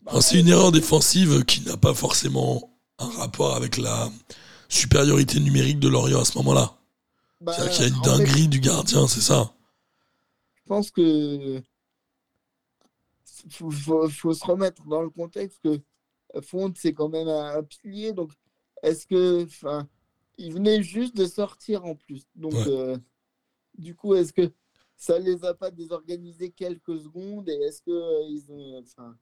[0.02, 4.10] bah, c'est une erreur défensive qui n'a pas forcément un rapport avec la
[4.68, 6.76] supériorité numérique de Lorient à ce moment-là.
[7.40, 9.52] bah, C'est-à-dire qu'il y a une fait, dinguerie du gardien, c'est ça?
[10.54, 11.62] je pense que
[13.50, 15.80] faut, faut, faut se remettre dans le contexte que
[16.42, 18.12] Fonte c'est quand même un, un pilier.
[18.12, 18.32] Donc
[18.82, 19.88] est-ce que, enfin,
[20.38, 22.24] il venait juste de sortir en plus.
[22.34, 22.64] Donc Ouais.
[22.66, 22.98] euh,
[23.78, 24.52] du coup, est-ce que
[24.96, 29.14] ça les a pas désorganisés quelques secondes et est-ce que euh, ils ont, enfin,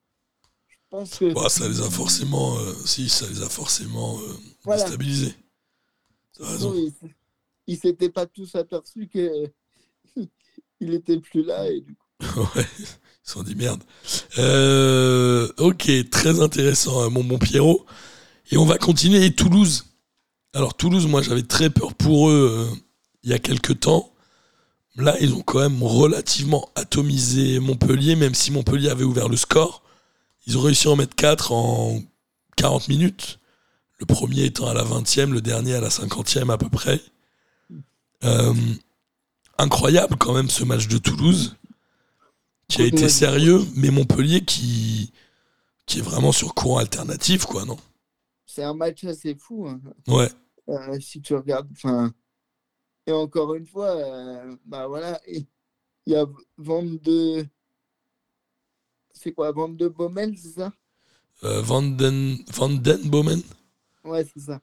[0.69, 2.57] je pense que Bah, ça les a forcément.
[2.59, 4.33] euh, si, ça les a forcément euh,
[4.65, 4.83] Voilà.
[4.83, 5.35] déstabilisés.
[6.39, 6.75] Raison.
[7.67, 9.51] ils, s'étaient pas tous aperçus que
[10.81, 12.07] il était plus là et du coup.
[12.57, 12.87] Ouais, ils
[13.29, 13.83] se sont dit merde.
[14.39, 17.85] Euh, ok, très intéressant, euh, mon bon Pierrot.
[18.51, 19.25] Et on va continuer.
[19.25, 19.85] Et Toulouse.
[20.55, 22.77] Alors, Toulouse, moi, j'avais très peur pour eux euh,
[23.23, 24.12] il y a quelques temps.
[24.97, 29.83] Là, ils ont quand même relativement atomisé Montpellier, même si Montpellier avait ouvert le score.
[30.47, 32.01] Ils ont réussi à en mettre 4 en
[32.57, 33.39] 40 minutes.
[33.99, 37.01] Le premier étant à la 20e, le dernier à la 50e à peu près.
[38.25, 38.53] Euh,
[39.59, 41.57] incroyable quand même ce match de Toulouse
[42.69, 45.13] qui a été sérieux, mais Montpellier qui,
[45.87, 47.77] qui est vraiment sur courant alternatif, quoi, non?
[48.47, 49.67] C'est un match assez fou.
[49.69, 49.81] hein.
[50.07, 50.29] Ouais,
[50.69, 52.13] Euh, si tu regardes, enfin,
[53.07, 55.47] et encore une fois, euh, bah voilà, il
[56.07, 56.27] y a
[56.59, 57.47] 22,
[59.13, 60.73] c'est quoi, 22 Baumel, c'est ça?
[61.45, 63.43] euh, Van, Den, Van Den Bomen
[64.05, 64.61] Ouais, c'est ça.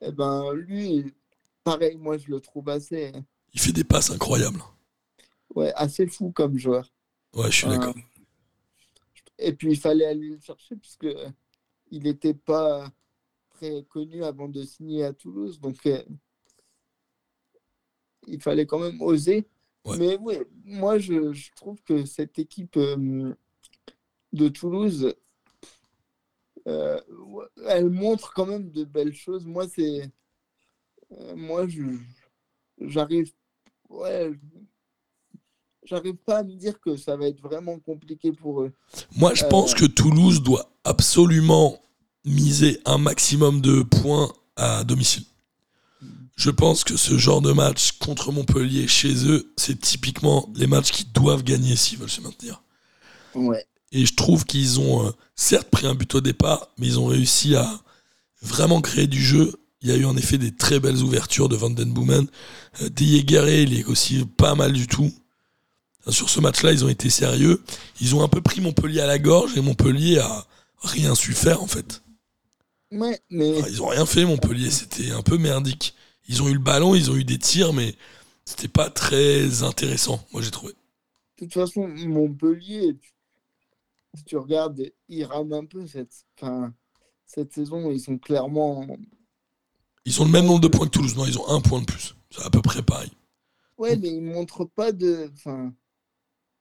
[0.00, 1.12] Et ben, lui,
[1.64, 3.12] pareil, moi, je le trouve assez,
[3.54, 4.62] il fait des passes incroyables.
[5.54, 6.92] ouais, assez fou comme joueur.
[7.34, 7.94] Ouais, je suis Euh, d'accord.
[9.38, 11.28] Et puis, il fallait aller le chercher puisque euh,
[11.90, 12.90] il n'était pas
[13.50, 15.60] très connu avant de signer à Toulouse.
[15.60, 16.02] Donc, euh,
[18.26, 19.46] il fallait quand même oser.
[19.84, 19.98] Ouais.
[19.98, 23.34] Mais oui, moi, je, je trouve que cette équipe euh,
[24.32, 25.14] de Toulouse,
[26.68, 27.00] euh,
[27.66, 29.44] elle montre quand même de belles choses.
[29.44, 30.10] Moi, c'est.
[31.12, 31.82] euh, moi, je
[32.80, 33.32] j'arrive.
[33.88, 34.30] Ouais.
[35.84, 38.72] J'arrive pas à me dire que ça va être vraiment compliqué pour eux.
[39.16, 41.82] Moi, je pense que Toulouse doit absolument
[42.24, 45.24] miser un maximum de points à domicile.
[46.36, 50.90] Je pense que ce genre de match contre Montpellier chez eux, c'est typiquement les matchs
[50.90, 52.62] qu'ils doivent gagner s'ils veulent se maintenir.
[53.34, 53.64] Ouais.
[53.92, 57.06] Et je trouve qu'ils ont euh, certes pris un but au départ, mais ils ont
[57.06, 57.80] réussi à
[58.40, 59.52] vraiment créer du jeu.
[59.82, 62.26] Il y a eu en effet des très belles ouvertures de Van Den Boomen.
[62.80, 65.12] Euh, Dieguerre, il est aussi pas mal du tout.
[66.08, 67.62] Sur ce match-là, ils ont été sérieux.
[68.00, 70.46] Ils ont un peu pris Montpellier à la gorge et Montpellier a
[70.82, 72.02] rien su faire en fait.
[72.90, 75.94] Ouais, mais ils ont rien fait Montpellier, c'était un peu merdique.
[76.32, 77.94] Ils ont eu le ballon, ils ont eu des tirs, mais
[78.46, 80.72] c'était pas très intéressant, moi j'ai trouvé.
[80.72, 83.12] de toute façon, Montpellier, tu-
[84.16, 86.24] si tu regardes, ils rament un peu cette,
[87.26, 87.90] cette saison.
[87.90, 88.86] Ils sont clairement.
[90.04, 91.86] Ils ont le même nombre de points que Toulouse, non, ils ont un point de
[91.86, 92.14] plus.
[92.30, 93.10] C'est à peu près pareil.
[93.78, 95.30] Ouais, mais ils montrent pas de.
[95.34, 95.74] Enfin,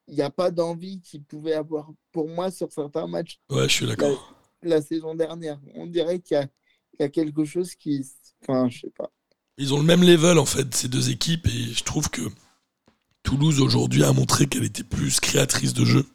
[0.08, 3.74] il n'y a pas d'envie qu'ils pouvaient avoir pour moi sur certains matchs Ouais, je
[3.74, 4.34] suis d'accord.
[4.62, 5.60] la saison dernière.
[5.76, 6.38] On dirait qu'il
[7.00, 8.06] y y a quelque chose qui.
[8.42, 9.12] Enfin, je sais pas.
[9.58, 12.22] Ils ont le même level en fait, ces deux équipes, et je trouve que
[13.24, 16.06] Toulouse aujourd'hui a montré qu'elle était plus créatrice de jeu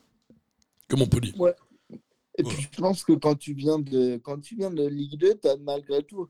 [0.89, 1.31] que Montpellier.
[1.31, 1.57] Et Voilà.
[2.59, 5.49] puis je pense que quand tu viens de, quand tu viens de Ligue 2, tu
[5.49, 6.29] as malgré tout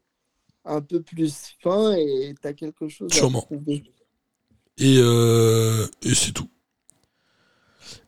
[0.64, 3.40] un peu plus faim et tu as quelque chose Sûrement.
[3.40, 3.84] à prouver.
[4.78, 6.48] Et, euh, et c'est tout.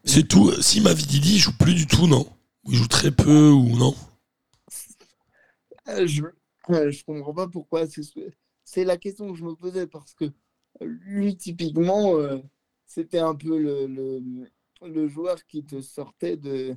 [0.05, 0.53] C'est tout.
[0.61, 2.31] Si Mavididi il joue plus du tout, non?
[2.65, 3.95] Ou il joue très peu, ou non?
[5.89, 6.23] Euh, Je
[6.71, 7.87] euh, je comprends pas pourquoi.
[7.89, 8.19] C'est ce-
[8.71, 10.27] c'est la question que je me posais parce que
[10.81, 12.39] lui, typiquement, euh,
[12.87, 14.23] c'était un peu le, le,
[14.87, 16.77] le joueur qui te sortait de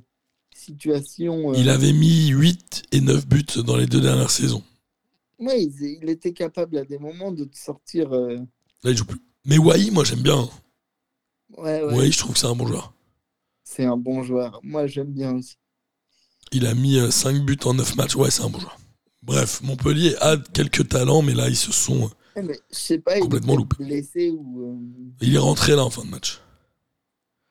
[0.54, 1.52] situations.
[1.52, 4.62] euh, Il avait mis 8 et 9 buts dans les deux dernières saisons.
[5.38, 8.12] ouais, il, il était capable à des moments de te sortir.
[8.12, 8.36] euh,
[8.84, 9.20] Là, il joue plus.
[9.44, 10.48] Mais Wai, moi j'aime bien.
[11.56, 12.94] Ouais, ouais, Wai, je trouve que c'est un bon joueur.
[13.64, 14.60] c'est un bon joueur.
[14.62, 15.56] Moi, j'aime bien aussi.
[16.52, 18.16] Il a mis 5 buts en 9 matchs.
[18.16, 18.78] Ouais, c'est un bon joueur.
[19.22, 22.10] Bref, Montpellier a quelques talents, mais là, ils se sont.
[22.36, 23.84] Ouais, mais je sais pas, il Complètement était loupé.
[23.84, 24.62] blessé ou.
[24.62, 26.40] euh, Il est rentré là en fin de match.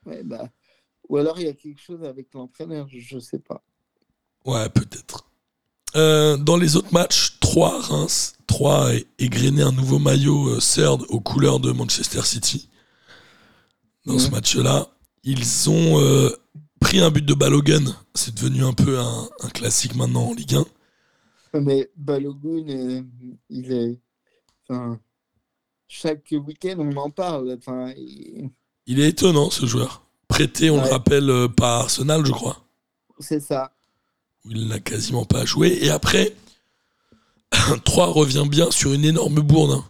[0.06, 0.48] ouais, bah,
[1.08, 3.62] ou alors il y a quelque chose avec l'entraîneur, je, je sais pas.
[4.44, 5.28] Ouais, peut-être.
[5.94, 11.04] Euh, dans les autres matchs, 3 Reims, 3 a égrené un nouveau maillot euh, third
[11.10, 12.68] aux couleurs de Manchester City.
[14.06, 14.88] Dans ce match-là,
[15.22, 16.30] ils ont euh,
[16.80, 17.84] pris un but de Balogun.
[18.14, 20.64] C'est devenu un peu un, un classique maintenant en Ligue 1.
[21.54, 23.02] Mais Balogun, euh,
[23.50, 24.00] il est.
[24.68, 24.98] Enfin,
[25.88, 27.54] chaque week-end, on en parle.
[27.58, 28.50] Enfin, il-
[28.86, 30.02] Il est étonnant ce joueur.
[30.28, 32.64] Prêté, on le rappelle, euh, par Arsenal, je crois.
[33.20, 33.72] c'est ça.
[34.44, 35.78] il n'a quasiment pas joué.
[35.84, 36.34] Et après,
[37.84, 39.72] 3 revient bien sur une énorme bourde.
[39.72, 39.84] hein.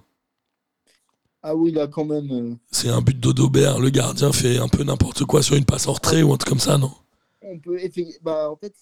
[1.43, 2.31] Ah oui, il a quand même.
[2.31, 3.81] euh, C'est un but d'Odobert.
[3.81, 6.51] Le gardien fait un peu n'importe quoi sur une passe en retrait ou un truc
[6.51, 6.93] comme ça, non?
[7.45, 7.79] on peut
[8.23, 8.75] bah, en fait,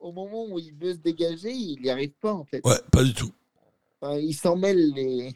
[0.00, 2.60] au moment où il veut se dégager, il n'y arrive pas en fait.
[2.64, 3.30] Ouais, pas du tout.
[4.00, 5.34] Enfin, il s'en mêle les,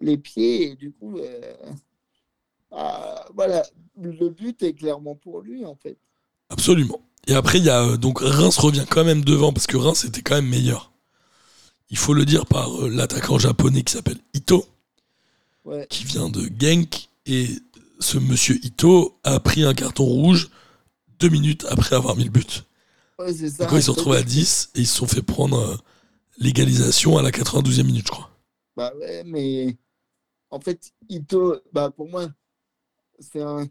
[0.00, 1.54] les pieds et du coup, euh,
[2.70, 3.64] ah, voilà,
[4.00, 5.98] le but est clairement pour lui en fait.
[6.48, 7.00] Absolument.
[7.26, 10.04] Et après, il y a euh, donc Reims revient quand même devant parce que Reims
[10.04, 10.92] était quand même meilleur.
[11.90, 14.66] Il faut le dire par euh, l'attaquant japonais qui s'appelle Ito,
[15.64, 17.08] Ouais, qui vient de Genk.
[17.26, 17.46] Et
[18.00, 20.50] ce monsieur Ito a pris un carton rouge
[21.20, 22.64] deux minutes après avoir mis le but.
[23.18, 23.66] Ouais c'est ça.
[23.66, 25.76] Donc, ils se sont retrouvés à 10 et ils se sont fait prendre euh,
[26.38, 28.30] l'égalisation à la 92e minute, je crois.
[28.76, 29.76] Bah ouais, mais
[30.50, 32.28] en fait, Ito, bah pour moi,
[33.18, 33.66] c'est un.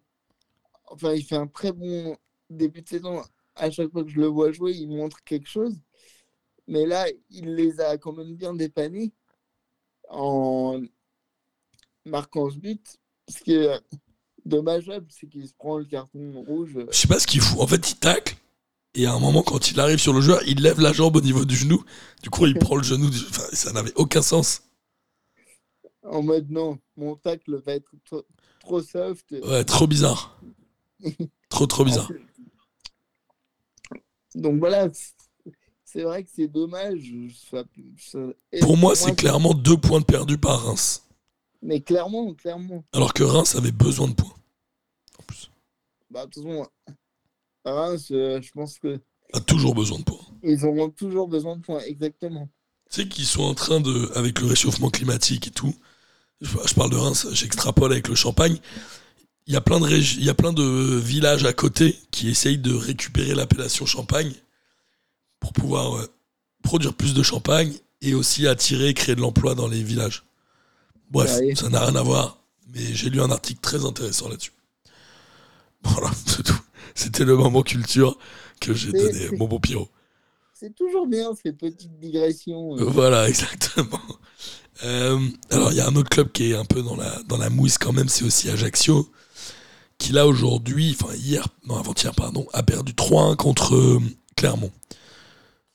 [0.85, 2.17] Enfin, il fait un très bon
[2.49, 3.21] début de saison.
[3.55, 5.75] À chaque fois que je le vois jouer, il montre quelque chose.
[6.67, 9.11] Mais là, il les a quand même bien dépannés
[10.09, 10.81] en
[12.05, 12.97] marquant ce but.
[13.27, 13.79] Ce qui est
[14.45, 16.77] dommageable, c'est qu'il se prend le carton rouge.
[16.89, 17.59] Je sais pas ce qu'il fout.
[17.59, 18.35] En fait, il tacle.
[18.93, 21.21] Et à un moment, quand il arrive sur le joueur, il lève la jambe au
[21.21, 21.83] niveau du genou.
[22.23, 23.09] Du coup, il prend le genou.
[23.09, 24.63] du- Enfin, ça n'avait aucun sens.
[26.03, 28.23] En mode non, mon tacle va être trop,
[28.59, 29.31] trop soft.
[29.43, 30.39] Ouais, trop bizarre.
[31.49, 32.09] Trop, trop bizarre.
[34.35, 34.89] Donc voilà,
[35.83, 37.13] c'est vrai que c'est dommage.
[37.49, 37.63] ça-
[37.97, 38.19] ça-
[38.51, 41.07] et Pour moi, c'est clairement deux points de perdu par Reims.
[41.61, 42.83] Mais clairement, clairement.
[42.93, 44.33] Alors que Reims avait besoin de points.
[45.19, 45.51] En plus.
[46.09, 46.67] Bah, de toute façon,
[47.65, 48.99] Reims, euh, je pense que
[49.33, 50.25] A toujours besoin de points.
[50.43, 52.49] ils auront toujours besoin de points, exactement.
[52.89, 55.73] Tu sais qu'ils sont en train de, avec le réchauffement climatique et tout,
[56.41, 58.57] je, je parle de Reims, j'extrapole avec le Champagne,
[59.47, 62.29] il y, a plein de régi- il y a plein de villages à côté qui
[62.29, 64.33] essayent de récupérer l'appellation Champagne
[65.39, 66.07] pour pouvoir euh,
[66.63, 70.23] produire plus de champagne et aussi attirer et créer de l'emploi dans les villages.
[71.09, 71.55] Bref, Ouais.
[71.55, 72.37] ça n'a rien à voir,
[72.73, 74.53] mais j'ai lu un article très intéressant là-dessus.
[75.83, 76.59] Voilà, c'est tout.
[76.95, 78.17] C'était le moment culture
[78.59, 79.89] que j'ai donné, mon bon Pierrot.
[80.53, 82.77] C'est toujours bien ces petites digressions.
[82.77, 82.83] euh.
[82.83, 83.99] Voilà, exactement.
[84.83, 87.37] Euh, alors, il y a un autre club qui est un peu dans la, dans
[87.37, 89.09] la mouise quand même, c'est aussi Ajaccio,
[89.97, 93.99] qui là aujourd'hui, enfin hier, non avant-hier, pardon, a perdu 3-1 contre euh,
[94.35, 94.71] Clermont.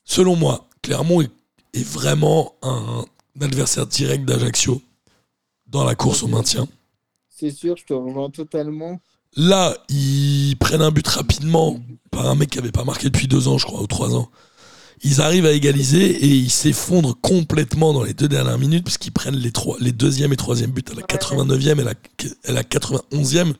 [0.04, 1.30] Selon moi, Clermont est,
[1.74, 3.04] est vraiment un,
[3.40, 4.80] adversaire direct d'Ajaccio
[5.66, 6.66] dans la course au maintien.
[7.28, 9.00] C'est sûr, je te rejoins totalement.
[9.36, 11.78] Là, ils prennent un but rapidement
[12.10, 14.30] par un mec qui avait pas marqué depuis deux ans, je crois, ou trois ans.
[15.02, 19.12] Ils arrivent à égaliser et ils s'effondrent complètement dans les deux dernières minutes parce qu'ils
[19.12, 23.54] prennent les, trois, les deuxième et troisième buts à la 89e et à la 91e.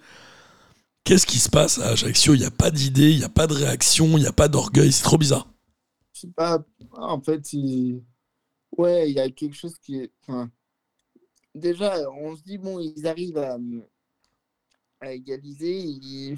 [1.05, 2.35] Qu'est-ce qui se passe à Ajaccio?
[2.35, 4.49] Il n'y a pas d'idée, il n'y a pas de réaction, il n'y a pas
[4.49, 5.47] d'orgueil, c'est trop bizarre.
[6.15, 8.03] Je sais pas, en fait, il...
[8.79, 10.11] y a quelque chose qui est.
[11.55, 13.59] Déjà, on se dit, bon, ils arrivent à,
[15.01, 16.37] à égaliser,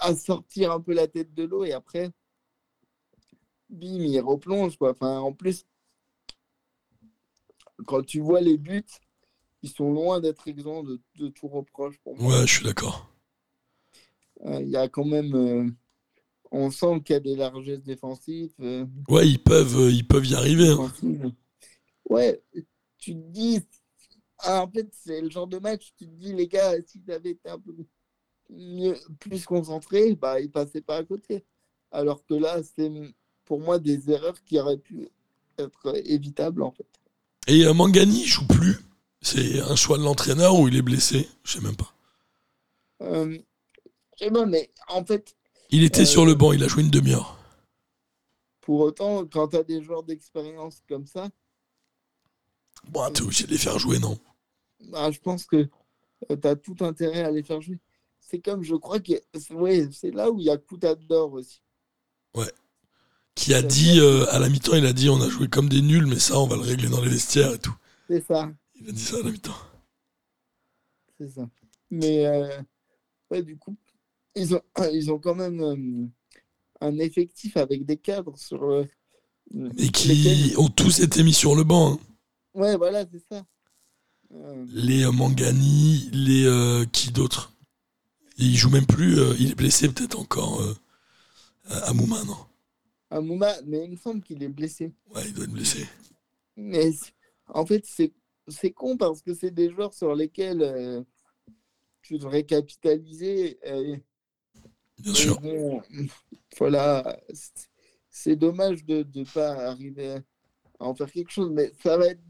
[0.00, 2.10] à sortir un peu la tête de l'eau et après,
[3.68, 4.90] bim, ils replongent, quoi.
[4.90, 5.64] Enfin, en plus,
[7.86, 8.84] quand tu vois les buts,
[9.62, 12.40] ils sont loin d'être exempts de, de tout reproche pour moi.
[12.40, 13.08] Ouais, je suis d'accord.
[14.44, 15.34] Euh, Il y a quand même.
[15.34, 15.70] euh,
[16.50, 18.52] on sent qu'il y a des largesses défensives.
[18.60, 20.68] euh, Ouais, ils peuvent, euh, ils peuvent y arriver.
[20.68, 20.92] hein.
[22.08, 22.42] Ouais,
[22.98, 23.60] tu te dis.
[24.42, 27.30] Ah, en fait, c'est le genre de match, tu te dis, les gars, s'ils avaient
[27.32, 27.74] été un peu
[28.50, 31.44] mieux, plus concentrés, bah, ils passaient pas à côté.
[31.90, 32.90] Alors que là, c'est
[33.44, 35.08] pour moi des erreurs qui auraient pu
[35.58, 36.86] être évitables, en fait.
[37.46, 38.78] Et euh, Mangani, il joue plus.
[39.20, 41.28] C'est un choix de l'entraîneur ou il est blessé?
[41.44, 41.92] Je sais même pas.
[43.02, 43.38] Euh,
[44.18, 45.36] je sais pas, mais en fait,
[45.70, 47.38] Il était Euh, sur le banc, il a joué une demi-heure.
[48.60, 51.30] pour autant, quand tu as des joueurs d'expérience comme ça,
[52.88, 54.18] Bon, t'es obligé de les faire jouer, non?
[54.94, 55.68] Ah, je pense que
[56.28, 57.78] tu as tout intérêt à les faire jouer.
[58.20, 61.60] C'est comme, je crois que c'est ouais, c'est là où il y a Coutador aussi.
[63.34, 65.80] Qui a dit, euh, à la mi-temps, il a dit on a joué comme des
[65.80, 67.74] nuls, mais ça, on va le régler dans les vestiaires et tout.
[68.08, 69.56] C'est ça, Il a dit ça à la mi-temps.
[71.18, 71.48] c'est ça.
[71.90, 72.60] Mais euh,
[73.30, 73.76] ouais, du coup,
[74.34, 74.60] ils ont,
[74.92, 76.06] ils ont quand même euh,
[76.80, 78.62] un effectif avec des cadres sur.
[78.64, 78.84] euh,
[79.78, 81.94] Et qui ont tous été mis sur le banc.
[81.94, 81.98] hein.
[82.54, 83.44] Ouais, voilà, c'est ça.
[84.72, 86.44] Les euh, Mangani, les.
[86.46, 87.52] euh, qui d'autres
[88.38, 90.60] Et Il joue même plus, euh, il est blessé peut-être encore.
[90.62, 90.74] Euh,
[91.68, 92.36] à Mouma, non?
[93.10, 94.92] Amouma, mais il me semble qu'il est blessé.
[95.14, 95.86] Ouais, il doit être blessé.
[96.56, 96.90] Mais
[97.48, 101.04] en fait, c'est con parce que c'est des joueurs sur lesquels
[102.02, 103.58] tu devrais capitaliser.
[103.64, 104.02] et-
[104.98, 105.40] Bien sûr.
[105.40, 105.82] bon,
[106.58, 107.70] voilà, c'est-
[108.08, 110.16] c'est dommage de ne pas arriver
[110.78, 112.20] à en faire quelque chose, mais ça va être,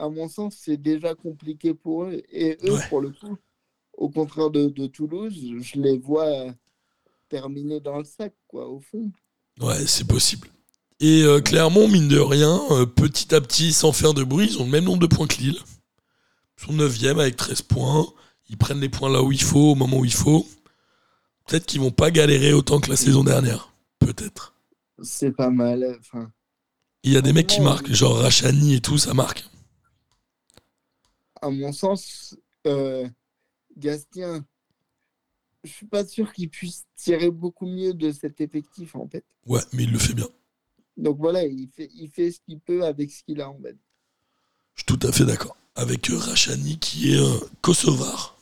[0.00, 2.22] à mon sens, c'est déjà compliqué pour eux.
[2.30, 2.88] Et eux, Ouais.
[2.88, 3.36] pour le coup,
[3.96, 6.28] au contraire de, de Toulouse, je les vois
[7.28, 9.10] terminer dans le sac, quoi, au fond.
[9.60, 10.48] Ouais, c'est possible.
[11.00, 14.58] Et euh, Clermont, mine de rien, euh, petit à petit, sans faire de bruit, ils
[14.60, 15.58] ont le même nombre de points que Lille.
[16.58, 18.06] Ils sont 9 avec 13 points.
[18.50, 20.46] Ils prennent les points là où il faut, au moment où il faut.
[21.46, 23.72] Peut-être qu'ils vont pas galérer autant que la saison dernière.
[23.98, 24.54] Peut-être.
[25.02, 25.96] C'est pas mal.
[26.00, 26.30] Enfin,
[27.02, 29.48] Il y a des mecs qui marquent, genre Rachani et tout, ça marque.
[31.42, 32.36] À mon sens,
[32.66, 33.08] euh,
[33.76, 34.44] Gastien,
[35.64, 39.24] je suis pas sûr qu'il puisse tirer beaucoup mieux de cet effectif, en fait.
[39.46, 40.28] Ouais, mais il le fait bien.
[40.96, 43.76] Donc voilà, il fait, il fait ce qu'il peut avec ce qu'il a, en fait.
[44.74, 45.56] Je suis tout à fait d'accord.
[45.74, 48.36] Avec Rachani qui est euh, kosovar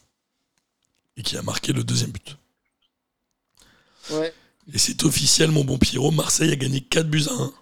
[1.16, 2.36] et qui a marqué le deuxième but.
[4.10, 4.32] Ouais.
[4.72, 6.10] Et c'est officiel, mon bon Pierrot.
[6.10, 7.52] Marseille a gagné 4 buts à 1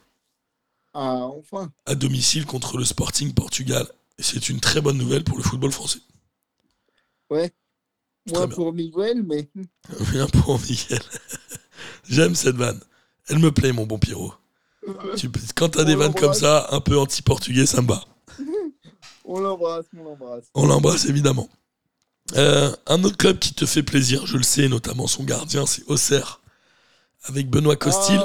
[0.95, 1.72] Ah, enfin.
[1.84, 3.87] à domicile contre le Sporting Portugal.
[4.19, 6.01] C'est une très bonne nouvelle pour le football français.
[7.31, 7.53] Ouais.
[8.33, 9.49] Moins pour Miguel, mais
[10.11, 11.03] Bien pour Miguel.
[12.09, 12.81] J'aime cette vanne.
[13.29, 14.35] Elle me plaît, mon bon Pierrot.
[15.17, 18.05] Tu peux- quand t'as des vannes comme ça, un peu anti-portugais, ça me va.
[19.25, 20.45] on l'embrasse, on l'embrasse.
[20.55, 21.49] On l'embrasse évidemment.
[22.37, 25.85] Euh, un autre club qui te fait plaisir, je le sais, notamment son gardien, c'est
[25.89, 26.41] Auxerre.
[27.25, 28.21] Avec Benoît Costil.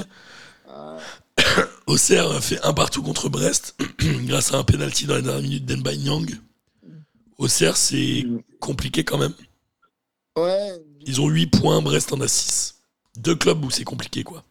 [0.67, 0.97] Ah,
[1.91, 5.65] Auxerre a fait un partout contre Brest grâce à un penalty dans les dernières minutes
[5.65, 6.25] d'Enbai Nyang.
[7.37, 8.23] Auxerre, c'est
[8.61, 9.33] compliqué quand même.
[10.37, 12.81] ouais, Ils ont 8 points, Brest en a 6.
[13.17, 14.45] Deux clubs où c'est compliqué, quoi.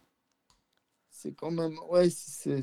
[1.09, 1.79] c'est quand même.
[1.89, 2.61] Ouais, c'est,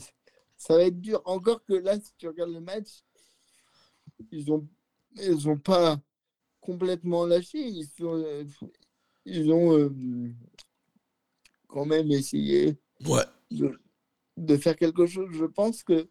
[0.57, 1.23] ça va être dur.
[1.25, 3.03] Encore que là, si tu regardes le match,
[4.31, 4.65] ils ont,
[5.17, 5.99] ils ont pas
[6.61, 7.59] complètement lâché.
[7.59, 8.47] Ils, sont,
[9.25, 9.91] ils ont euh,
[11.67, 13.25] quand même essayé Ouais.
[14.47, 15.29] De faire quelque chose.
[15.33, 16.09] Je pense que.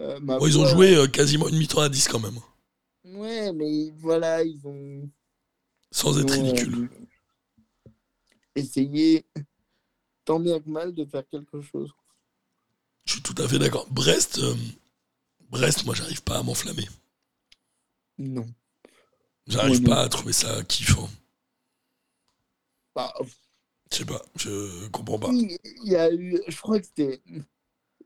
[0.00, 2.38] euh, ma Bon, ils ont joué euh, quasiment une mi-temps à 10 quand même.
[3.04, 5.08] Ouais, mais voilà, ils ont.
[5.90, 6.88] Sans ils être ont, ridicule.
[6.92, 7.06] euh,
[8.54, 9.26] essayé,
[10.24, 11.92] tant bien que mal, de faire quelque chose.
[13.04, 13.86] Je suis tout à fait d'accord.
[13.90, 14.54] Brest, euh,
[15.50, 16.88] Brest, moi, j'arrive pas à m'enflammer.
[18.18, 18.46] Non.
[19.46, 21.08] J'arrive pas à trouver ça kiffant.
[22.94, 23.12] Bah,
[23.92, 25.30] Je sais pas, je comprends pas.
[25.32, 27.20] Il y a eu, je crois que c'était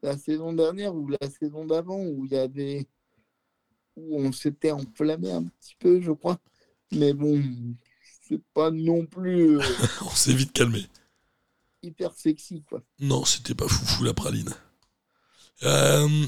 [0.03, 2.89] la saison dernière ou la saison d'avant où il y avait,
[3.97, 6.39] où on s'était enflammé un petit peu, je crois.
[6.93, 7.43] Mais bon,
[8.23, 9.63] c'est pas non plus euh,
[10.03, 10.87] On s'est vite calmé.
[11.83, 12.83] hyper sexy, quoi.
[12.99, 14.53] Non, c'était pas foufou la praline.
[15.63, 16.27] Euh,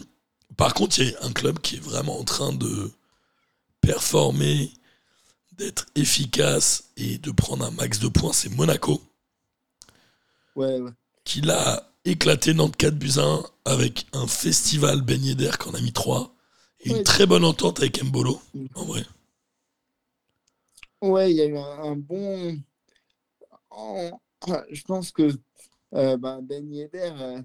[0.57, 2.91] par contre, il y a un club qui est vraiment en train de
[3.81, 4.73] performer,
[5.53, 9.03] d'être efficace et de prendre un max de points, c'est Monaco,
[10.57, 10.91] Ouais, ouais.
[11.25, 15.81] qui l'a éclaté Nantes 4 buts à 1 avec un festival Ben Yedder qu'on a
[15.81, 16.35] mis 3
[16.81, 18.41] et une très bonne entente avec Mbolo,
[18.75, 19.05] en vrai.
[21.03, 22.59] Ouais, il y a eu un, un bon.
[23.71, 24.21] en-
[24.71, 25.31] Je pense que
[25.95, 27.43] euh, ben, Ben Yedder, euh,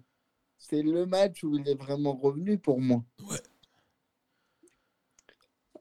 [0.58, 3.04] c'est le match où il est vraiment revenu pour moi.
[3.30, 3.42] Ouais.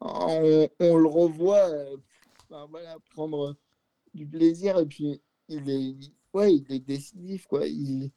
[0.00, 1.96] On, on le revoit euh,
[2.48, 3.56] ben, voilà, prendre
[4.14, 5.94] du plaisir et puis il est,
[6.34, 7.46] ouais, il est décisif.
[7.46, 7.66] Quoi.
[7.66, 8.10] Il,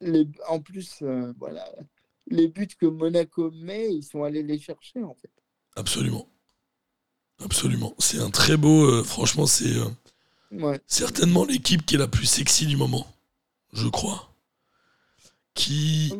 [0.00, 1.68] les, en plus, euh, voilà,
[2.28, 5.30] les buts que Monaco met, ils sont allés les chercher en fait.
[5.76, 6.28] Absolument.
[7.40, 7.94] Absolument.
[7.98, 8.84] C'est un très beau.
[8.84, 9.88] euh, franchement, c'est euh,
[10.50, 10.80] Ouais.
[10.86, 13.06] certainement l'équipe qui est la plus sexy du moment,
[13.74, 14.34] je crois.
[15.54, 16.12] Qui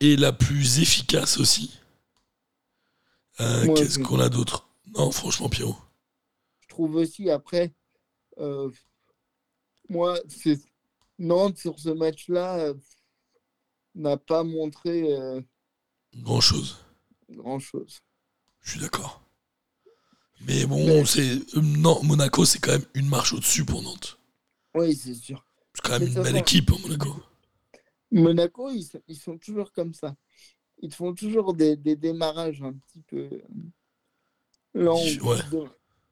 [0.00, 1.78] est la plus efficace aussi.
[3.40, 4.68] Ouais, Qu'est-ce qu'on a d'autre?
[4.94, 5.76] Non, franchement, Pierrot.
[6.60, 7.74] je trouve aussi après,
[9.88, 10.58] moi, c'est
[11.18, 12.74] Nantes sur ce match-là euh,
[13.94, 15.40] n'a pas montré euh,
[16.16, 16.78] Grand chose.
[17.30, 18.00] grand-chose.
[18.62, 19.22] Je suis d'accord.
[20.46, 21.40] Mais bon, Mais- c'est.
[21.56, 24.18] non, Monaco, c'est quand même une marche au-dessus pour Nantes.
[24.74, 25.44] Oui, c'est sûr.
[25.74, 27.22] C'est quand même une belle équipe, hein, Monaco.
[28.10, 30.14] Monaco, ils, sont- ils sont toujours comme ça.
[30.82, 33.42] Ils te font toujours des, des démarrages un petit peu euh,
[34.74, 35.38] lents Ouais.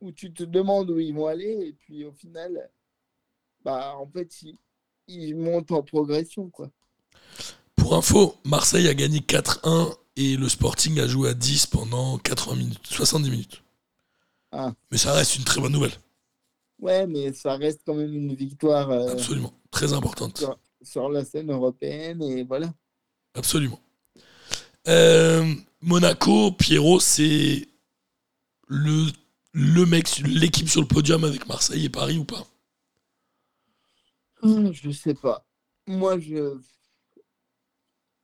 [0.00, 2.70] où tu te demandes où ils vont aller et puis au final,
[3.64, 4.58] bah, en fait, ils,
[5.08, 6.50] ils montent en progression.
[6.50, 6.70] Quoi.
[7.76, 12.56] Pour info, Marseille a gagné 4-1 et le Sporting a joué à 10 pendant 80
[12.56, 13.62] minutes, 70 minutes.
[14.52, 14.72] Ah.
[14.90, 15.92] Mais ça reste une très bonne nouvelle.
[16.80, 19.52] Ouais, mais ça reste quand même une victoire euh, Absolument.
[19.70, 20.44] Très importante.
[20.82, 22.72] sur la scène européenne et voilà.
[23.34, 23.80] Absolument.
[24.86, 27.66] Euh, Monaco, Pierrot, c'est
[28.68, 29.06] le,
[29.52, 32.46] le mec, l'équipe sur le podium avec Marseille et Paris ou pas?
[34.44, 35.44] Hum, Je sais pas.
[35.86, 36.58] Moi, je.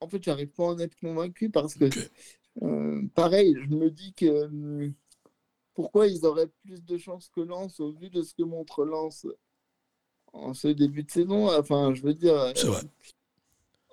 [0.01, 1.85] En fait, j'arrive pas à en être convaincu parce que,
[2.63, 4.95] euh, pareil, je me dis que hum,
[5.75, 9.27] pourquoi ils auraient plus de chances que Lens au vu de ce que montre Lens
[10.33, 11.49] en ce début de saison?
[11.59, 12.35] Enfin, je veux dire.
[12.35, 12.83] euh, C'est vrai.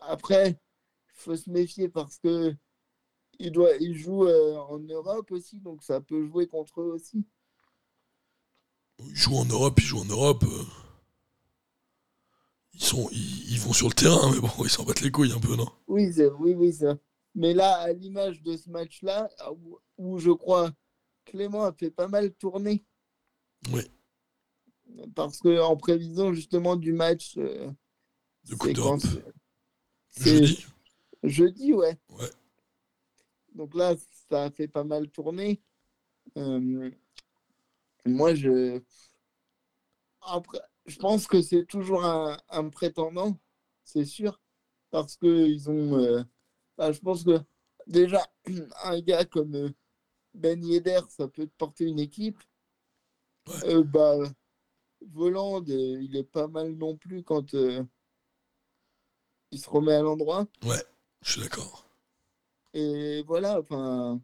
[0.01, 2.55] Après, il faut se méfier parce que
[3.39, 7.25] il doit, il joue euh, en Europe aussi, donc ça peut jouer contre eux aussi.
[8.99, 10.43] Ils jouent en Europe, ils jouent en Europe.
[10.43, 10.63] euh.
[12.79, 15.31] Ils, sont, ils, ils vont sur le terrain, mais bon, ils s'en battent les couilles
[15.33, 15.67] un peu, non?
[15.87, 16.95] Oui, oui, oui, ça.
[17.33, 20.71] Mais là, à l'image de ce match-là, où, où je crois
[21.25, 22.85] Clément a fait pas mal tourner.
[23.71, 23.81] Oui.
[25.15, 27.35] Parce que en prévision justement du match.
[27.37, 27.69] euh,
[28.45, 29.01] De Coupe d'Europe.
[30.19, 30.65] Jeudi
[31.23, 31.97] jeudi, ouais.
[32.09, 32.29] Ouais.
[33.53, 33.95] Donc là,
[34.29, 35.61] ça a fait pas mal tourner.
[36.37, 36.91] Euh,
[38.05, 38.81] moi, je.
[40.21, 43.37] Après, je pense que c'est toujours un, un prétendant,
[43.83, 44.39] c'est sûr.
[44.89, 45.99] Parce qu'ils ont.
[45.99, 46.23] euh,
[46.77, 47.39] bah, je pense que
[47.87, 48.25] déjà,
[48.83, 49.69] un gars comme euh,
[50.33, 52.39] Ben Yedder, ça peut te porter une équipe.
[53.47, 53.75] Ouais.
[53.75, 54.17] Euh, bah,
[55.01, 57.83] Voland, il est pas mal non plus quand euh,
[59.51, 60.47] il se remet à l'endroit.
[61.21, 61.85] Je suis d'accord.
[62.73, 64.21] Et voilà, enfin.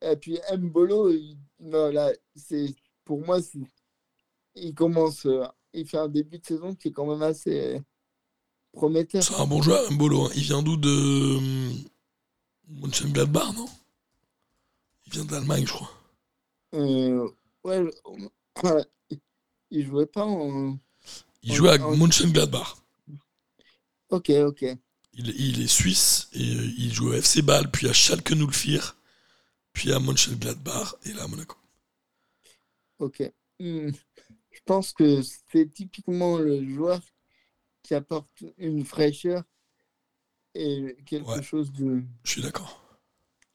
[0.00, 2.74] Et puis Mbolo, il, non, là, c'est,
[3.04, 3.38] pour moi,
[4.54, 5.26] il commence,
[5.74, 7.80] il fait un début de saison qui est quand même assez
[8.72, 9.22] prometteur.
[9.22, 10.26] C'est un bon joueur, Mbolo.
[10.26, 10.30] hein.
[10.36, 11.84] Il vient d'où De hum,
[12.68, 13.66] Mönchengladbach, non?
[15.06, 15.90] Il vient d'Allemagne, je crois.
[16.74, 17.28] Euh,
[17.64, 17.84] ouais,
[18.64, 18.84] euh,
[19.70, 20.78] il jouait pas en.
[21.42, 21.78] Il joue à.
[21.78, 22.76] Mönchengladbach.
[24.10, 24.62] Ok, ok.
[25.16, 28.96] Il, il est suisse et euh, il joue à FC Bâle, puis à Schalke 04,
[29.72, 31.56] puis à Mönchengladbach et là à Monaco.
[32.98, 33.22] Ok.
[33.60, 33.90] Hmm.
[34.66, 35.20] Je pense que
[35.52, 36.98] c'est typiquement le joueur
[37.82, 39.42] qui apporte une fraîcheur
[40.54, 41.42] et quelque Ouais.
[41.42, 42.02] chose de.
[42.22, 42.80] Je suis d'accord.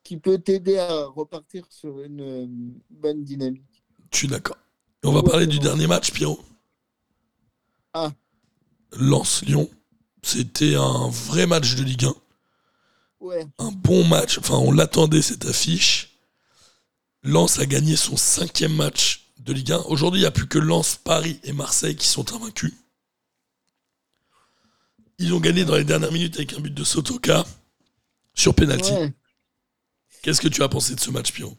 [0.04, 2.48] qui peut t'aider à repartir sur une euh,
[2.92, 3.84] bonne dynamique.
[4.12, 4.58] Je suis d'accord.
[5.04, 6.44] On va Ouais, parler du dernier match, Pierrot.
[7.94, 8.12] Ah.
[8.94, 9.70] Lens-Lyon.
[10.24, 12.16] C'était un vrai match de Ligue 1.
[13.20, 14.38] Ouais, Un bon match.
[14.40, 16.18] Enfin, on l'attendait, cette affiche.
[17.24, 19.80] Lens a gagné son cinquième match de Ligue 1.
[19.88, 22.74] Aujourd'hui, il n'y a plus que Lens, Paris et Marseille qui sont invaincus.
[25.18, 27.46] Ils ont gagné dans les dernières minutes avec un but de Sotoka
[28.34, 28.92] sur penalty.
[28.94, 29.14] ouais.
[30.22, 31.58] Qu'est-ce que tu as pensé de ce match, Pierrot?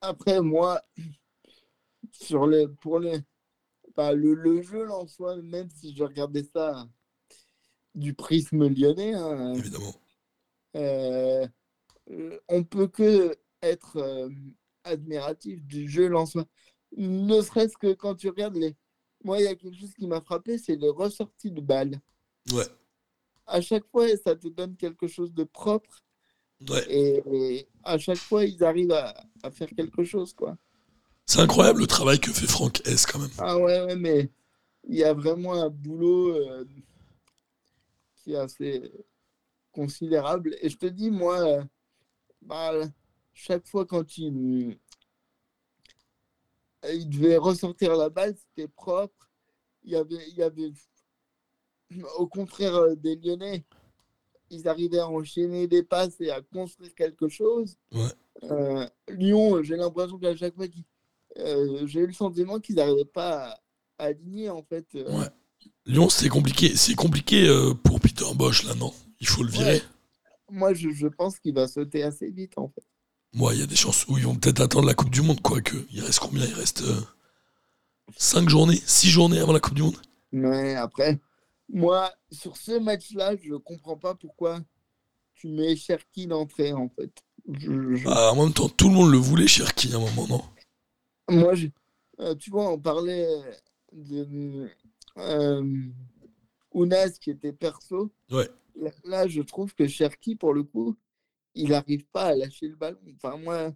[0.00, 0.80] Après, moi,
[2.12, 3.18] sur les, pour les,
[3.96, 6.86] bah, le, le jeu en soi, même si je regardais ça
[7.94, 9.94] du prisme lyonnais, hein, Évidemment.
[10.76, 11.46] euh,
[12.48, 14.28] on peut que être euh,
[14.84, 16.44] admiratif du jeu soi.
[16.96, 18.76] Ne serait-ce que quand tu regardes les.
[19.22, 22.00] Moi, il y a quelque chose qui m'a frappé, c'est les ressorties de balles.
[22.52, 22.66] Ouais.
[23.46, 26.02] À chaque fois, ça te donne quelque chose de propre.
[26.68, 26.84] Ouais.
[26.88, 30.56] Et, et à chaque fois, ils arrivent à, à faire quelque chose, quoi.
[31.26, 33.30] C'est incroyable le travail que fait Franck S quand même.
[33.38, 34.30] Ah ouais, ouais, mais
[34.86, 36.64] il y a vraiment un boulot euh,
[38.16, 38.92] qui est assez
[39.72, 40.54] considérable.
[40.60, 41.64] Et je te dis, moi, euh,
[42.42, 42.72] bah,
[43.32, 44.78] chaque fois quand il,
[46.92, 49.30] il devait ressortir la balle, c'était propre.
[49.84, 50.72] Il y avait, il y avait,
[52.18, 53.64] au contraire euh, des Lyonnais,
[54.50, 57.76] ils arrivaient à enchaîner des passes et à construire quelque chose.
[57.92, 58.02] Ouais.
[58.44, 60.66] Euh, Lyon, j'ai l'impression qu'à chaque fois
[61.38, 63.50] euh, j'ai eu le sentiment qu'ils n'arrivaient pas
[63.98, 64.86] à, aligner en fait.
[64.94, 65.26] euh, Ouais.
[65.86, 66.76] Lyon, c'est compliqué.
[66.76, 67.48] C'est compliqué
[67.84, 68.92] pour Peter Bosch là, non?
[69.20, 69.74] Il faut le virer.
[69.76, 69.82] Ouais.
[70.50, 72.84] Moi, je, je pense qu'il va sauter assez vite en fait.
[73.34, 75.40] Moi, il y a des chances où ils vont peut-être attendre la Coupe du Monde,
[75.42, 75.76] quoique.
[75.90, 76.44] Il reste combien?
[76.46, 76.82] Il reste
[78.16, 79.96] 5 journées 6 journées avant la Coupe du Monde?
[80.32, 81.20] Mais après,
[81.68, 84.60] moi, sur ce match-là, je comprends pas pourquoi
[85.34, 87.12] tu mets Cherki d'entrée en fait.
[87.52, 90.26] Je- je- Ah, En même temps, tout le monde le voulait, Cherki, à un moment,
[90.28, 90.42] non?
[91.28, 91.68] Moi, je-
[92.20, 93.26] euh, tu vois, on parlait
[93.92, 94.68] de
[95.18, 95.62] euh,
[96.72, 98.12] Ounas qui était perso.
[98.30, 98.48] Ouais.
[98.76, 100.96] Là, là, je trouve que Cherki, pour le coup,
[101.54, 103.00] il n'arrive pas à lâcher le ballon.
[103.16, 103.72] Enfin, moi.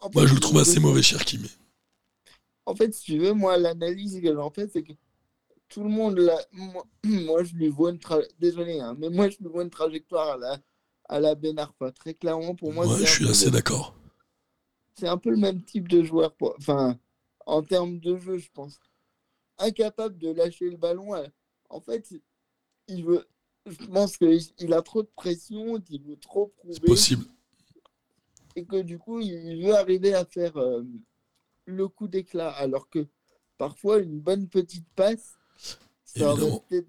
[0.00, 1.48] en Moi, fait, je le trouve assez mauvais, Cherki, mais.
[2.66, 4.92] En fait, si tu veux, moi, l'analyse que j'en fais, c'est que
[5.68, 9.28] tout le monde, l'a- moi, moi, je lui vois une tra- désolé, hein, mais moi,
[9.30, 10.58] je lui vois une trajectoire à la,
[11.08, 11.92] à la Ben Arfa.
[11.92, 13.94] Très clairement, pour moi, Ouais, je suis assez d'accord.
[14.94, 16.34] c'est un peu le même type de joueur.
[16.36, 16.54] Pour...
[16.58, 16.98] Enfin,
[17.46, 18.80] en termes de jeu, je pense.
[19.58, 21.14] Incapable de lâcher le ballon.
[21.16, 21.26] euh,
[21.70, 22.14] En fait,
[22.88, 23.26] il veut.
[23.66, 26.80] Je pense qu'il a trop de pression, qu'il veut trop C'est prouver.
[26.86, 27.24] possible.
[28.54, 30.82] et que du coup, il veut arriver à faire euh,
[31.66, 33.06] le coup d'éclat, alors que
[33.58, 35.34] parfois, une bonne petite passe,
[36.04, 36.88] ça aurait peut-être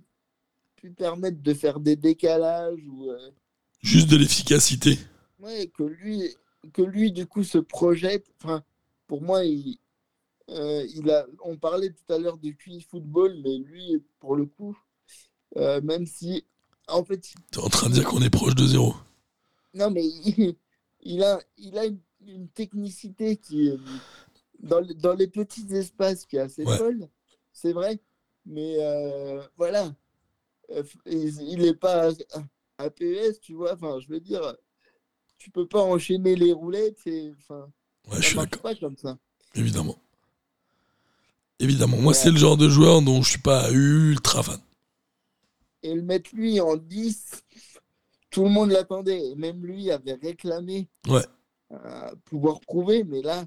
[0.75, 3.32] pu permettre de faire des décalages ou euh,
[3.82, 4.97] Juste de l'efficacité.
[5.39, 6.36] ouais, que lui,
[6.73, 8.28] que lui du coup se projette.
[8.41, 8.63] Enfin,
[9.07, 9.78] pour moi, il,
[10.49, 11.25] euh, il a.
[11.43, 14.78] On parlait tout à l'heure de QI football, mais lui, pour le coup,
[15.57, 16.45] euh, même si,
[16.88, 18.96] en fait, T'es en train de dire qu'on est proche de zéro.
[19.74, 20.56] Non, mais il,
[21.02, 23.78] il a, il a une, une technicité qui est
[24.60, 26.78] dans, le- dans les petits espaces qui est assez Ouais.
[26.78, 27.08] folle,
[27.54, 28.00] c'est vrai.
[28.46, 29.94] Mais euh, voilà,
[31.06, 32.10] il n'est pas
[32.78, 33.74] APS, tu vois.
[33.74, 34.56] Enfin, je veux dire,
[35.38, 37.06] tu peux pas enchaîner les roulettes.
[37.08, 37.70] et, Enfin,
[38.10, 38.62] Ouais, je suis d'accord.
[38.62, 39.18] pas comme ça.
[39.54, 39.98] Évidemment.
[41.60, 41.98] Évidemment.
[41.98, 42.18] Moi, Ouais.
[42.18, 44.60] c'est le genre de joueur dont je suis pas ultra fan.
[45.88, 47.44] Et le mettre lui en 10,
[48.30, 49.30] tout le monde l'attendait.
[49.32, 51.26] Et même lui avait réclamé Ouais.
[51.72, 53.46] euh, pouvoir prouver, mais là,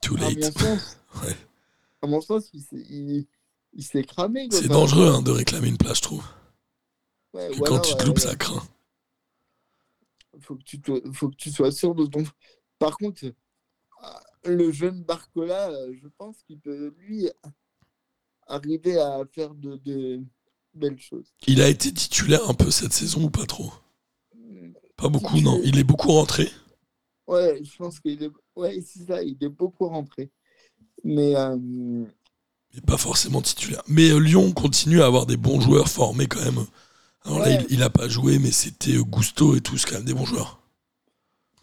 [0.00, 0.58] Too à mon late.
[0.58, 1.36] sens, Ouais.
[2.02, 3.26] à mon sens, il s'est, il,
[3.74, 4.48] il s'est cramé.
[4.50, 6.24] C'est dangereux hein, de réclamer une place, je trouve.
[7.34, 8.62] ouais, Que ou quand tu te loupes, ça craint.
[10.40, 12.24] faut que tu te- faut que tu sois sûr de ton.
[12.78, 14.08] Par contre, euh,
[14.44, 17.28] le jeune Barcola, euh, je pense qu'il peut lui
[18.46, 20.20] arriver à faire de, de
[20.74, 21.34] belles choses.
[21.46, 23.72] Il a été titulaire un peu cette saison ou pas trop?
[24.96, 25.60] Pas beaucoup, non.
[25.64, 26.50] Il est beaucoup rentré?
[27.26, 28.30] Ouais, je pense qu'il est.
[28.56, 30.30] Ouais, c'est ça, il est beaucoup rentré.
[31.04, 32.06] Mais euh,
[32.74, 33.82] mais pas forcément titulaire.
[33.88, 36.66] Mais euh, Lyon continue à avoir des bons joueurs formés quand même.
[37.24, 37.50] Alors là, Ouais.
[37.50, 40.14] il, il a pas joué, mais c'était euh, Gusto et tout, c'est quand même des
[40.14, 40.60] bons joueurs.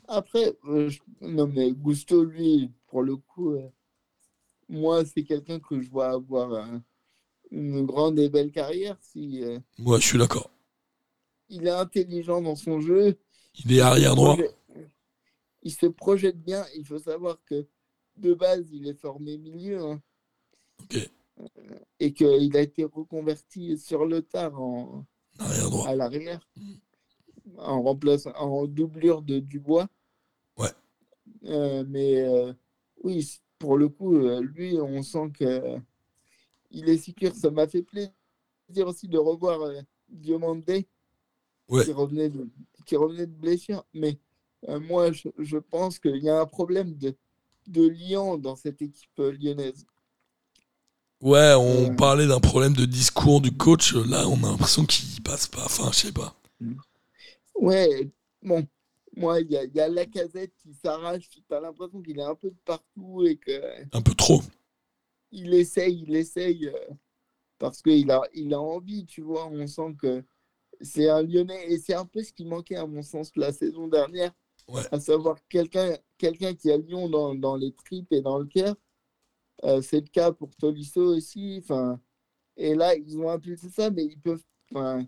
[0.10, 3.56] après, euh, je- non mais Gusto, lui, pour le coup,
[4.70, 6.54] moi, c'est quelqu'un que je vois avoir
[7.52, 10.50] une grande et belle carrière si euh, Moi, je suis d'accord.
[11.50, 13.18] il est intelligent dans son jeu.
[13.66, 14.38] Il est arrière droit.
[15.64, 16.66] Il se projette bien.
[16.76, 17.68] Il faut savoir que
[18.18, 20.02] de base, il est formé milieu hein,
[20.82, 21.10] Ok,
[22.00, 25.06] et qu'il a été reconverti sur le tard en,
[25.38, 25.88] arrière droit.
[25.88, 26.48] à l'arrière
[27.58, 29.88] en remplace en doublure de Dubois.
[30.58, 30.70] Ouais.
[31.46, 32.54] Euh, mais euh,
[33.04, 35.78] oui, pour le coup, euh, lui, on sent que
[36.72, 37.36] il est sécure.
[37.36, 38.12] Ça m'a fait plaisir
[38.88, 40.88] aussi de revoir euh, Diomandé
[41.70, 41.86] Ouais.
[41.86, 42.50] qui revenait de,
[42.86, 43.86] qui revenait de blessure.
[43.94, 44.20] Mais
[44.70, 47.16] euh, moi, je, je pense qu'il y a un problème de,
[47.68, 49.86] de Lyon dans cette équipe euh, lyonnaise.
[51.22, 51.96] Ouais, on Euh.
[51.96, 53.94] parlait d'un problème de discours du coach.
[53.94, 55.64] Là, on a l'impression qu'il passe pas.
[55.66, 56.34] Enfin, je sais pas.
[57.56, 58.10] Ouais,
[58.42, 58.66] bon,
[59.16, 61.30] moi, il y a, il y a la casette qui s'arrache.
[61.30, 63.52] Tu as l'impression qu'il est un peu de partout et que.
[63.96, 64.42] Un peu trop.
[65.32, 66.74] Il essaye, il essaye euh,
[67.60, 69.48] parce qu'il a, il a envie, tu vois.
[69.48, 70.24] On sent que
[70.82, 73.88] c'est un Lyonnais et c'est un peu ce qui manquait à mon sens la saison
[73.88, 74.34] dernière,
[74.68, 74.84] Ouais.
[74.92, 78.76] à savoir quelqu'un quelqu'un qui a Lyon dans, dans les tripes et dans le cœur.
[79.66, 81.60] Euh, c'est le cas pour Tolisso aussi.
[81.64, 82.00] Enfin,
[82.58, 84.44] et là, ils ont impulsé ça, mais ils peuvent.
[84.72, 85.08] Enfin,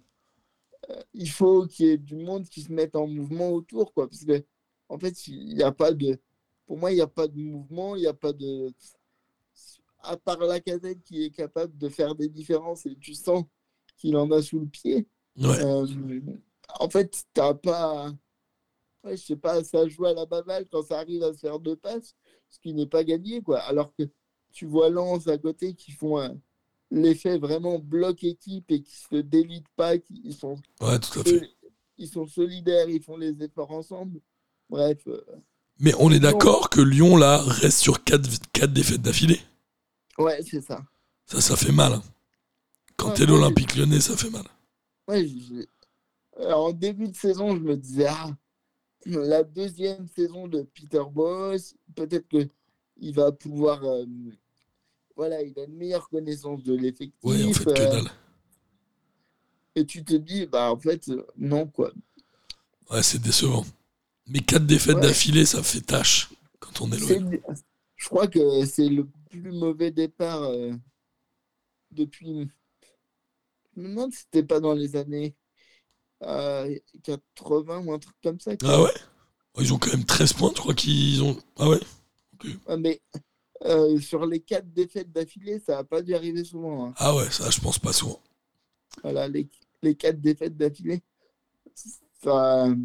[0.89, 4.09] euh, il faut qu'il y ait du monde qui se mette en mouvement autour, quoi.
[4.09, 4.43] Parce que,
[4.89, 6.19] en fait, il n'y a pas de.
[6.65, 8.74] Pour moi, il n'y a pas de mouvement, il n'y a pas de.
[10.04, 13.43] À part la casette qui est capable de faire des différences et tu sens
[13.97, 15.08] qu'il en a sous le pied.
[15.38, 15.64] Ouais.
[15.64, 15.86] Euh,
[16.80, 18.12] en fait, t'as pas.
[19.04, 21.60] Ouais, je sais pas, ça joue à la baballe quand ça arrive à se faire
[21.60, 22.16] deux passes,
[22.49, 23.60] ce qui n'est pas gagné, quoi.
[23.62, 24.04] Alors que
[24.52, 26.38] tu vois Lens à côté qui font un-
[26.91, 31.24] l'effet vraiment bloc équipe et qui se délitent pas, qui ils sont, Ouais, tout à
[31.24, 31.49] fait.
[31.97, 34.20] ils sont solidaires, ils font les efforts ensemble.
[34.70, 35.22] Bref, euh,
[35.80, 39.39] Mais on est d'accord que Lyon, là, reste sur 4, quatre défaites d'affilée.
[40.18, 40.82] Ouais, c'est ça.
[41.26, 41.93] Ça, ça fait mal.
[41.93, 42.03] hein.
[42.97, 44.43] Quand Ouais, t'es l'Olympique lyonnais, ça fait mal.
[45.07, 45.28] Ouais,
[46.39, 48.30] euh, en début de saison, je me disais, ah,
[49.05, 52.49] la deuxième saison de Peter Boss, peut-être que
[52.97, 53.84] il va pouvoir.
[53.84, 54.05] euh,
[55.16, 57.16] voilà, il a une meilleure connaissance de l'effectif.
[57.24, 58.12] Ouais, en fait, que euh, dalle.
[59.76, 61.91] et tu te dis, bah, en fait, non, quoi.
[62.89, 63.66] Ouais, c'est décevant.
[64.28, 65.01] Mais 4 défaites Ouais.
[65.01, 67.32] d'affilée, ça fait tâche quand on est loin.
[68.02, 70.74] Je crois que c'est le plus mauvais départ euh,
[71.91, 72.49] depuis.
[73.76, 75.36] Je me demande si c'était pas dans les années
[76.24, 78.54] euh, 80 ou un truc comme ça.
[78.64, 78.93] Ah ouais?
[79.60, 81.38] Ils ont quand même 13 points, je crois qu'ils ont.
[81.60, 81.80] Ah ouais?
[82.68, 83.02] Ouais, mais
[83.66, 86.88] euh, sur les quatre défaites d'affilée, ça n'a pas dû arriver souvent.
[86.88, 86.93] hein.
[86.97, 88.20] Ah ouais, ça, je pense pas souvent.
[89.04, 89.47] Voilà, les,
[89.84, 91.04] les quatre défaites d'affilée.
[92.24, 92.76] Ça, euh,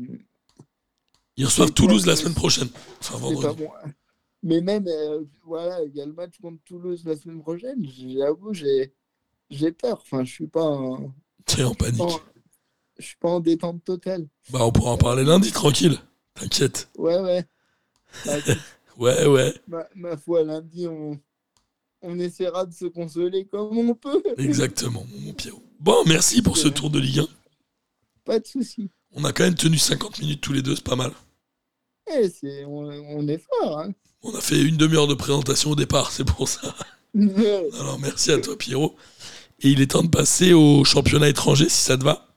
[1.39, 2.69] Ils reçoivent Toulouse la semaine prochaine.
[2.69, 3.65] Enfin, c'est pas vendredi.
[4.47, 7.85] Mais même, euh, voilà, il y a le match contre Toulouse la semaine prochaine.
[7.85, 8.95] J'avoue, j'ai
[9.51, 9.99] j'ai peur.
[10.03, 11.13] Enfin, je suis pas en,
[11.45, 12.01] T'es en panique.
[12.01, 12.21] en-
[12.99, 14.29] je suis pas en détente totale.
[14.51, 15.99] Bah, on pourra en parler lundi, tranquille.
[16.35, 16.89] T'inquiète.
[16.97, 17.45] Ouais, ouais.
[18.25, 18.35] Bah,
[18.99, 19.53] Ouais, ouais.
[19.67, 21.21] ma, ma foi, lundi, on,
[22.03, 24.23] on essaiera de se consoler comme on peut.
[24.39, 25.63] Exactement, mon Pierrot.
[25.81, 27.29] Bon, merci pour ce tour de Ligue 1.
[28.25, 28.91] Pas de soucis.
[29.13, 31.13] On a quand même tenu 50 minutes tous les deux, c'est pas mal.
[32.13, 33.81] Eh, on, on est fort.
[33.81, 33.93] Hein.
[34.23, 36.75] On a fait une demi-heure de présentation au départ, c'est pour ça.
[37.81, 38.97] Alors merci à toi, Pierrot.
[39.61, 42.29] Et il est temps de passer au championnat étranger, si ça te va.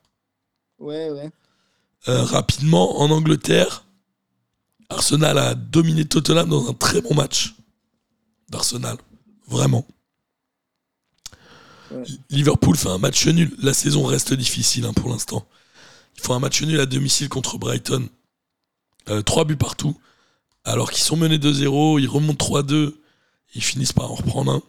[0.80, 1.30] ouais, ouais.
[2.08, 3.86] Euh, rapidement, en Angleterre,
[4.88, 7.56] Arsenal a dominé Tottenham dans un très bon match
[8.50, 8.98] d'Arsenal.
[9.48, 9.86] Vraiment.
[11.92, 12.04] Ouais.
[12.30, 13.54] Liverpool fait un match nul.
[13.62, 15.46] La saison reste difficile hein, pour l'instant.
[16.16, 18.08] Ils font un match nul à domicile contre Brighton.
[19.10, 19.98] Euh, trois buts partout.
[20.64, 22.96] Alors qu'ils sont menés 2-0, ils remontent 3-2.
[23.56, 24.62] Ils finissent par en reprendre un.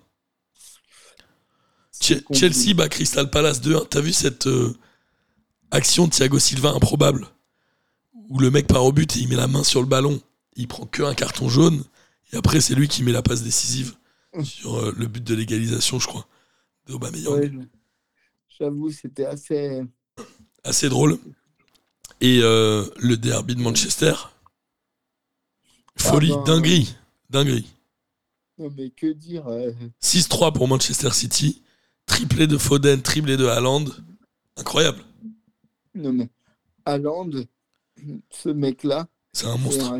[2.01, 3.86] Chelsea bat Crystal Palace 2-1.
[3.88, 4.74] T'as vu cette euh,
[5.70, 7.26] action de Thiago Silva improbable?
[8.30, 10.20] Où le mec part au but et il met la main sur le ballon.
[10.57, 11.82] Il prend que un carton jaune.
[12.32, 13.95] Et après, c'est lui qui met la passe décisive
[14.43, 16.26] sur euh, le but de l'égalisation, je crois,
[18.59, 19.82] J'avoue, c'était assez.
[20.62, 21.18] Assez drôle.
[22.21, 24.14] Et euh, le derby de Manchester.
[25.97, 26.95] Folie, Ah ben, dinguerie.
[27.31, 27.66] Dinguerie.
[28.59, 31.62] Non, mais que dire euh, 6-3 pour Manchester City.
[32.07, 33.85] Triplé de Foden, triplé de Haaland.
[34.57, 35.03] Incroyable.
[35.95, 36.29] Non, mais
[36.85, 37.31] Haaland,
[38.31, 39.99] ce mec-là, C'est un monstre.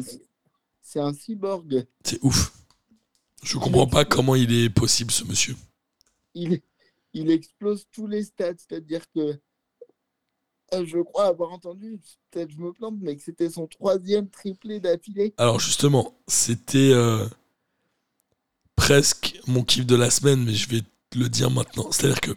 [0.83, 1.87] c'est un cyborg.
[2.05, 2.53] C'est ouf.
[3.43, 5.57] Je comprends pas comment il est possible, ce monsieur.
[6.35, 6.61] Il,
[7.15, 8.53] il explose tous les stats.
[8.59, 9.41] C'est-à-dire que
[10.73, 12.01] je crois avoir entendu,
[12.31, 15.35] peut-être je me plante, mais que c'était son troisième triplé d'affilée.
[15.37, 17.27] Alors justement, c'était euh,
[18.77, 20.83] presque mon kiff de la semaine, mais je vais
[21.17, 21.91] le dire maintenant.
[21.91, 22.33] C'est-à-dire que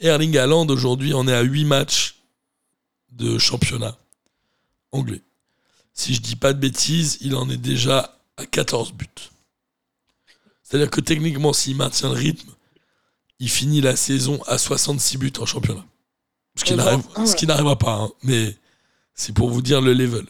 [0.00, 2.22] Erling Haaland, aujourd'hui, en est à 8 matchs
[3.10, 3.96] de championnat
[4.90, 5.22] anglais.
[5.94, 9.06] Si je dis pas de bêtises, il en est déjà à 14 buts.
[10.62, 12.50] C'est-à-dire que techniquement, s'il maintient le rythme,
[13.38, 15.84] il finit la saison à 66 buts en championnat.
[16.56, 17.26] Ce qui ben, n'arrive- ah ouais.
[17.26, 18.56] ce qui n'arrivera pas, hein, mais
[19.14, 20.26] c'est pour vous dire le level.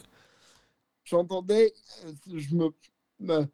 [1.03, 1.73] J'entendais,
[2.05, 2.69] euh, je me,
[3.19, 3.45] bah,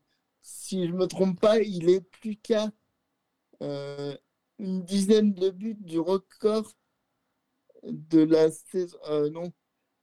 [0.42, 2.72] si je me trompe pas, il est plus qu'à
[3.62, 4.16] euh,
[4.60, 6.72] une dizaine de buts du record
[7.84, 9.52] de la saison, euh, non,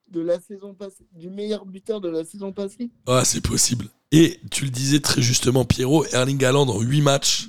[0.08, 2.90] de la saison passée, du meilleur buteur de la saison passée.
[3.06, 3.88] Ah, c'est possible.
[4.12, 7.48] Et tu le disais très justement, Pierrot, Erling Haaland en 8 matchs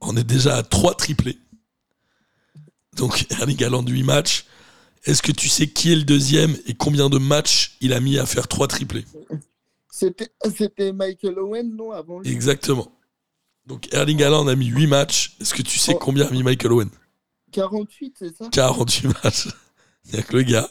[0.00, 1.38] en est déjà à 3 triplés.
[2.96, 4.44] Donc Erling Haaland 8 matchs.
[5.04, 8.18] Est-ce que tu sais qui est le deuxième et combien de matchs il a mis
[8.18, 9.04] à faire 3 triplés
[9.90, 12.30] C'était, Michael Owen, non, avant lui.
[12.30, 12.92] Exactement.
[13.66, 15.36] Donc Erling Haaland a mis 8 matchs.
[15.40, 15.98] Est-ce que tu sais Oh.
[16.00, 16.90] combien a mis Michael Owen
[17.52, 18.48] 48, c'est ça?
[18.50, 19.48] 48 matchs.
[20.06, 20.68] Il y a que le gars.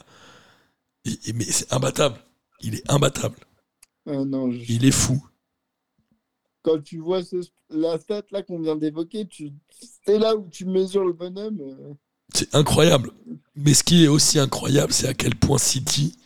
[1.05, 2.17] Et- et- mais c'est imbattable.
[2.61, 3.37] Il est imbattable.
[4.07, 5.23] Euh, Non, je- Il est fou.
[6.63, 7.37] quand tu vois ce,
[7.69, 9.51] la stat là qu'on vient d'évoquer, tu,
[10.05, 11.59] c'est là où tu mesures le bonhomme.
[12.33, 13.11] C'est incroyable.
[13.55, 16.17] Mais ce qui est aussi incroyable, c'est à quel point City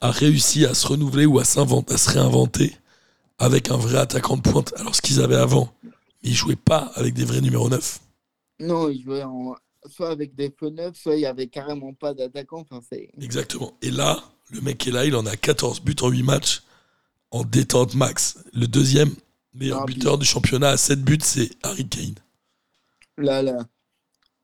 [0.00, 2.76] a réussi à se renouveler ou à, s'inventer, à se réinventer
[3.38, 4.72] avec un vrai attaquant de pointe.
[4.76, 5.90] Alors ce qu'ils avaient avant, mais
[6.30, 8.00] ils jouaient pas avec des vrais numéros 9.
[8.60, 9.54] Non, il jouait en-
[9.88, 12.64] soit avec des faux neufs, soit il n'y avait carrément pas d'attaquant.
[12.70, 12.96] Enfin.
[13.20, 13.72] Exactement.
[13.82, 16.62] Et là, le mec est là, il en a 14 buts en 8 matchs
[17.30, 18.38] en détente max.
[18.52, 19.14] Le deuxième
[19.54, 22.14] meilleur buteur du championnat à 7 buts, c'est Harry Kane.
[23.18, 23.58] Là, là,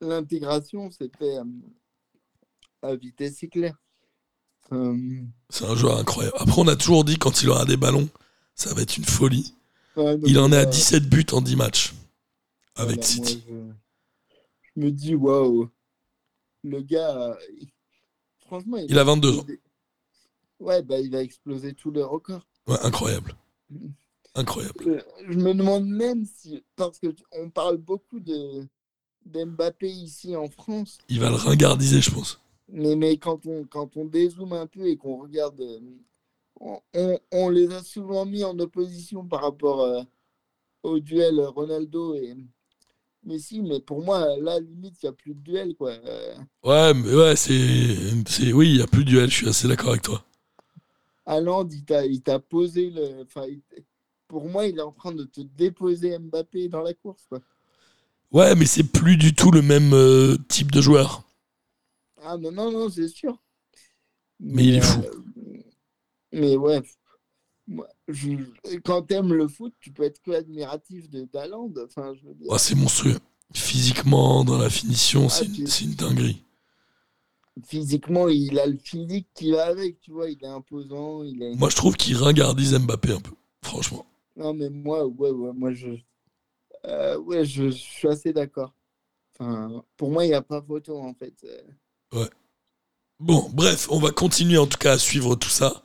[0.01, 1.44] l'intégration, c'était euh,
[2.82, 3.76] à vitesse éclair.
[4.72, 4.97] Euh,
[5.51, 6.36] C'est un joueur incroyable.
[6.40, 8.09] Après, on a toujours dit quand il aura des ballons,
[8.55, 9.55] ça va être une folie.
[9.97, 11.94] ouais, Il en est à là, 17 buts en 10 matchs
[12.74, 13.44] avec voilà, City.
[13.49, 13.74] moi,
[14.32, 14.40] je,
[14.74, 15.70] je me dis, waouh,
[16.64, 17.68] le gars, il-
[18.40, 19.47] franchement, Il a 22 ans.
[20.59, 22.47] Ouais, bah, il va exploser tous les records.
[22.66, 23.34] Ouais, incroyable.
[24.34, 24.74] Incroyable.
[24.88, 28.66] Euh, Je me demande même si, parce qu'on parle beaucoup de
[29.27, 32.39] d'Mbappé ici en France, Il va le ringardiser, je pense.
[32.68, 35.81] mais, mais quand, on, quand on dézoome un peu et qu'on regarde, euh,
[36.61, 40.03] on, on- on les a souvent mis en opposition par rapport euh,
[40.85, 42.37] au duel Ronaldo et
[43.24, 45.93] Messi, mais pour moi, là, limite, il n'y a plus de duel, quoi.
[45.93, 48.53] Euh, Ouais, mais ouais, c'est.
[48.53, 50.22] Oui, il n'y a plus de duel, je suis assez d'accord avec toi.
[51.27, 53.22] Haaland, il t'a il t'a posé le...
[53.22, 53.47] Enfin,
[54.29, 57.41] pour moi, il est en train de te déposer Mbappé dans la course, quoi.
[58.33, 61.24] Ouais, mais c'est plus du tout le même euh, type de joueur.
[62.22, 63.43] Ah non, non, non, c'est sûr.
[64.41, 65.03] Mais il est fou.
[65.03, 65.24] euh,
[66.33, 66.83] mais ouais,
[67.68, 71.72] moi, je- quand t'aimes le foot, tu peux être que admiratif de d'Haaland.
[71.85, 73.18] Enfin, je veux dire, Ouais, c'est monstrueux.
[73.55, 76.43] Physiquement, dans la finition, c'est Ah, une, c'est une dinguerie.
[77.66, 80.31] physiquement, il a le physique qui va avec, tu vois.
[80.31, 81.22] Il est imposant.
[81.22, 81.55] Il est...
[81.55, 84.07] Moi, je trouve qu'il ringardise Mbappé un peu, franchement.
[84.37, 85.89] Non, mais moi, ouais, ouais, moi, je,
[86.87, 88.74] euh, ouais, je, je suis assez d'accord.
[89.39, 91.34] Enfin, pour moi, il n'y a pas photo, en fait.
[91.45, 91.62] Euh,
[93.20, 95.82] Bon, bref, on va continuer en tout cas à suivre tout ça.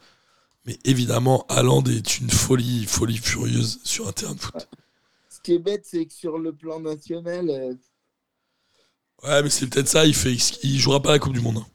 [0.66, 4.70] Mais évidemment, Haaland est une folie, folie furieuse sur un terrain de foot.
[5.30, 7.74] Ce qui est bête, c'est que sur le plan national, euh,
[9.24, 10.34] Ouais, mais c'est peut-être ça, il, fait,
[10.64, 11.58] il jouera pas la Coupe du Monde.
[11.60, 11.68] hein,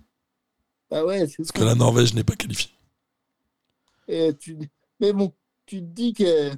[0.90, 1.52] bah ouais, c'est parce ça.
[1.52, 2.70] que la Norvège n'est pas qualifiée.
[4.08, 4.56] Et tu...
[5.00, 5.32] Mais bon,
[5.66, 6.52] tu te dis que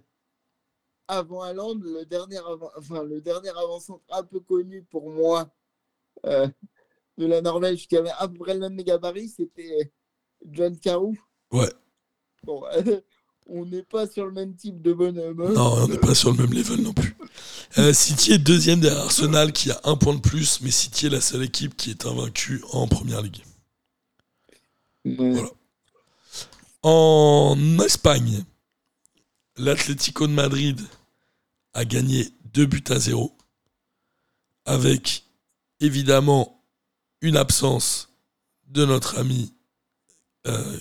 [1.09, 2.71] avant Haaland, le dernier, avant...
[2.77, 5.51] enfin, le dernier avant-centre un peu connu pour moi
[6.27, 6.47] euh,
[7.17, 9.93] de la Norvège, qui avait à peu près le même gabarit, c'était
[10.51, 11.15] John Carew.
[11.51, 11.73] Ouais.
[12.45, 13.01] Bon, euh,
[13.47, 15.41] on n'est pas sur le même type de bonhomme.
[15.41, 15.53] hein.
[15.55, 17.17] Non, on n'est pas sur le même level non plus.
[17.79, 21.11] Euh, City est deuxième derrière Arsenal qui a un point de plus, mais City est
[21.11, 23.43] la seule équipe qui est invaincue en première ligue.
[25.05, 25.15] Ouais.
[25.33, 25.49] Voilà.
[26.83, 28.45] En Espagne,
[29.57, 30.81] l'Atlético de Madrid
[31.79, 33.37] a gagné 2 buts à 0
[34.65, 35.25] avec
[35.81, 36.65] évidemment
[37.21, 38.13] une absence
[38.67, 39.55] de notre ami
[40.49, 40.77] euh,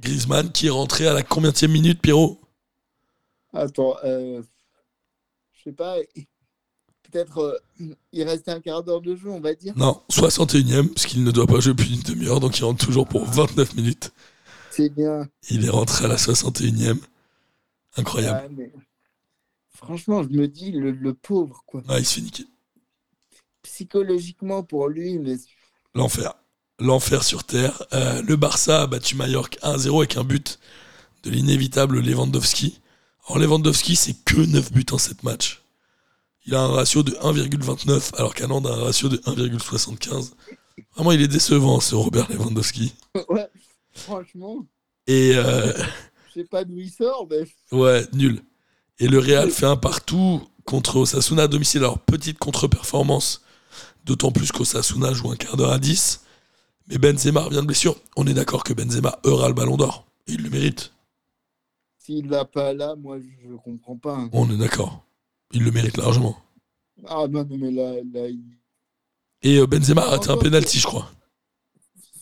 [0.00, 2.40] Griezmann qui est rentré à la combienième minute, Pierrot?
[3.52, 4.42] Attends, euh,
[5.52, 5.96] je sais pas,
[7.04, 9.74] peut-être euh, il restait un quart d'heure de jeu, on va dire.
[9.76, 13.06] Non, 61ème, parce qu'il ne doit pas jouer plus d'une demi-heure, donc il rentre toujours
[13.06, 14.12] pour 29 minutes.
[14.72, 15.28] C'est bien.
[15.50, 16.98] Il est rentré à la 61ème.
[17.96, 18.48] Incroyable.
[18.48, 18.72] Ouais, mais
[19.82, 21.82] Franchement, je me dis, le, le pauvre, quoi.
[21.88, 22.44] Ah, il se fait niquer.
[23.62, 25.36] Psychologiquement pour lui, mais
[25.94, 26.34] L'enfer.
[26.78, 27.82] L'enfer sur Terre.
[27.92, 30.58] Euh, le Barça a battu Mallorca 1-0 avec un but
[31.24, 32.80] de l'inévitable Lewandowski.
[33.26, 35.62] Alors Lewandowski, c'est que 9 buts en 7 matchs.
[36.44, 40.32] Il a un ratio de 1,29 alors qu'Aland a un ratio de 1,75.
[40.96, 42.94] Vraiment, il est décevant ce Robert Lewandowski.
[43.28, 43.48] ouais,
[43.94, 44.66] franchement,
[45.06, 45.72] Et euh,
[46.28, 48.42] je sais pas d'où il sort, mais ouais, nul.
[49.02, 51.80] Et le Real fait un partout contre Osasuna à domicile.
[51.80, 53.42] Alors, petite contre-performance,
[54.04, 56.20] d'autant plus qu'Osasuna joue un quart d'heure à 10.
[56.86, 57.96] Mais Benzema revient de blessure.
[58.16, 60.06] On est d'accord que Benzema aura le ballon d'or.
[60.28, 60.92] Et il le mérite.
[61.98, 64.14] s'il l'a pas là, moi, je comprends pas.
[64.14, 64.30] hein.
[64.32, 65.04] On est d'accord.
[65.52, 66.36] Il le mérite largement.
[67.08, 68.56] Ah non, non, mais là, là il-
[69.42, 71.10] Et euh, Benzema a raté un penalty, je crois.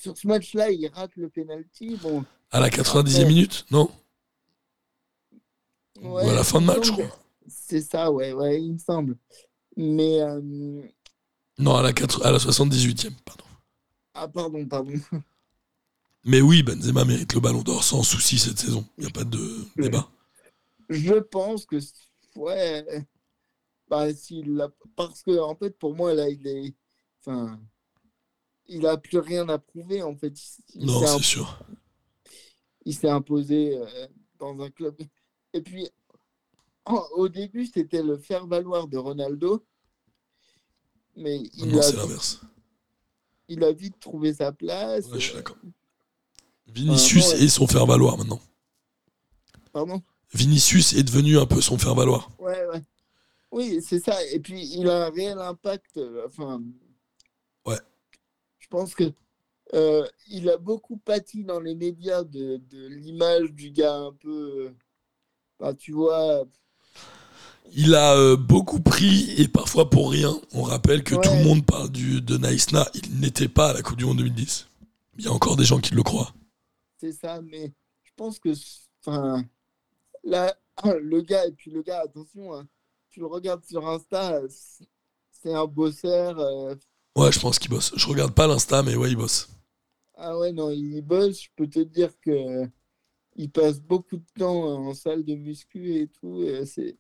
[0.01, 1.99] sur ce match-là, il rate le penalty.
[2.03, 3.29] Bon, À la 90e Ouais.
[3.29, 3.91] minute, non?
[6.01, 7.19] Ouais, Ou à la fin de match, je crois.
[7.49, 9.17] C'est ça, ouais, ouais, il me semble.
[9.77, 10.83] Mais euh,
[11.59, 13.45] Non, à la, 4 à la 78e, pardon.
[14.15, 14.95] ah pardon, pardon.
[16.25, 18.87] Mais oui, Benzema mérite le ballon d'or sans souci cette saison.
[18.99, 20.09] Il n'y a pas de débat.
[20.89, 21.77] Je pense que
[22.37, 23.07] ouais,
[23.89, 26.75] bah s'il l'a parce que en fait pour moi là il est,
[27.21, 27.61] enfin,
[28.69, 30.33] il a plus rien à prouver en fait.
[30.75, 31.59] Il Non, c'est imp- sûr.
[32.85, 34.07] il s'est imposé euh,
[34.39, 34.97] dans un club.
[35.53, 35.89] Et puis
[36.87, 39.65] en- au début c'était le faire valoir de Ronaldo,
[41.17, 42.41] mais il Non, a c'est l'inverse.
[43.49, 45.07] il a vite trouvé sa place.
[45.07, 45.57] Ouais, je suis euh, d'accord.
[46.69, 47.43] Vinicius ouais.
[47.45, 48.41] est son faire-valoir maintenant.
[49.73, 50.03] Pardon?
[50.33, 52.31] Vinicius est devenu un peu son faire-valoir.
[52.39, 52.83] Ouais, ouais.
[53.51, 54.25] Oui, c'est ça.
[54.27, 55.97] Et puis, il a un réel impact.
[55.97, 56.63] euh, Enfin.
[57.67, 57.79] Ouais.
[58.61, 59.13] Je pense que
[59.75, 64.73] euh, il a beaucoup pâti dans les médias de, de l'image du gars un peu.
[65.61, 66.45] Bah, tu vois.
[67.73, 70.35] Il a euh, beaucoup pris et parfois pour rien.
[70.53, 72.89] On rappelle que tout le monde parle du, de Naïsna.
[72.95, 74.67] Il n'était pas à la Coupe du Monde 2010.
[75.19, 76.33] Il y a encore des gens qui le croient.
[76.99, 77.41] C'est ça.
[77.43, 78.49] Mais je pense que.
[79.05, 79.45] Enfin.
[80.25, 80.55] Là,
[81.01, 82.67] le gars, et puis le gars, attention, hein,
[83.11, 84.85] tu le regardes sur Insta, c'est-
[85.31, 86.39] c'est un bosseur.
[86.39, 86.75] euh,
[87.17, 87.93] Ouais, je pense qu'il bosse.
[87.97, 89.49] Je regarde pas l'Insta, mais ouais, il bosse.
[90.17, 92.69] Ah ouais, non, il bosse, je peux te dire que
[93.41, 96.43] il passe beaucoup de temps en salle de muscu et tout.
[96.43, 96.99] et c'est,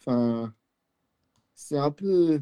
[0.00, 0.52] enfin,
[1.54, 2.40] c'est un peu.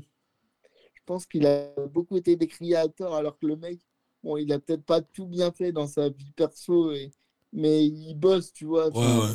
[0.94, 3.80] Je pense qu'il a beaucoup été décrié à tort, alors que le mec,
[4.22, 7.12] bon, il a peut-être pas tout bien fait dans sa vie perso, et...
[7.52, 8.88] mais il bosse, tu vois.
[8.96, 9.34] Ouais.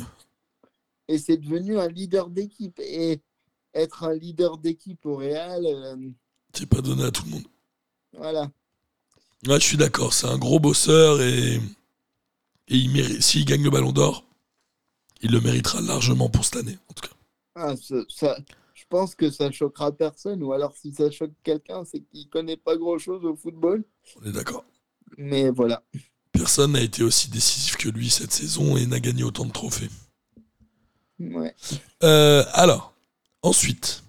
[1.06, 2.80] Et c'est devenu un leader d'équipe.
[2.80, 3.22] Et
[3.72, 5.96] être un leader d'équipe au Real, euh,
[6.52, 7.46] C'est pas donné à tout le monde.
[8.12, 8.50] voilà.
[9.44, 10.12] Je suis d'accord.
[10.12, 11.60] C'est un gros bosseur et,
[12.72, 14.24] et il s'il gagne le ballon d'or,
[15.20, 17.14] il le méritera largement pour cette année, en tout cas.
[17.54, 18.38] Ah, ça, ça-
[18.74, 22.56] je pense que ça choquera personne, ou alors si ça choque quelqu'un, c'est qu'il connaît
[22.56, 23.84] pas grand-chose au football.
[24.20, 24.64] On est d'accord.
[25.18, 25.82] Mais voilà.
[26.32, 29.90] Personne n'a été aussi décisif que lui cette saison et n'a gagné autant de trophées.
[31.20, 31.54] Ouais.
[32.02, 32.94] Euh, alors,
[33.42, 34.02] ensuite.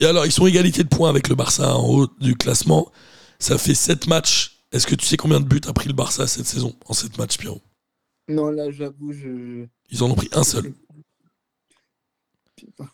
[0.00, 2.90] Et alors, ils sont égalité de points avec le Barça en haut du classement.
[3.38, 6.26] Ça fait 7 matchs Est-ce que tu sais combien de buts a pris le Barça
[6.26, 7.60] cette saison, en cette match, Pierrot?
[8.28, 9.66] Non, là, j'avoue, je.
[9.90, 10.72] Ils en ont pris un seul.
[12.54, 12.88] Putain.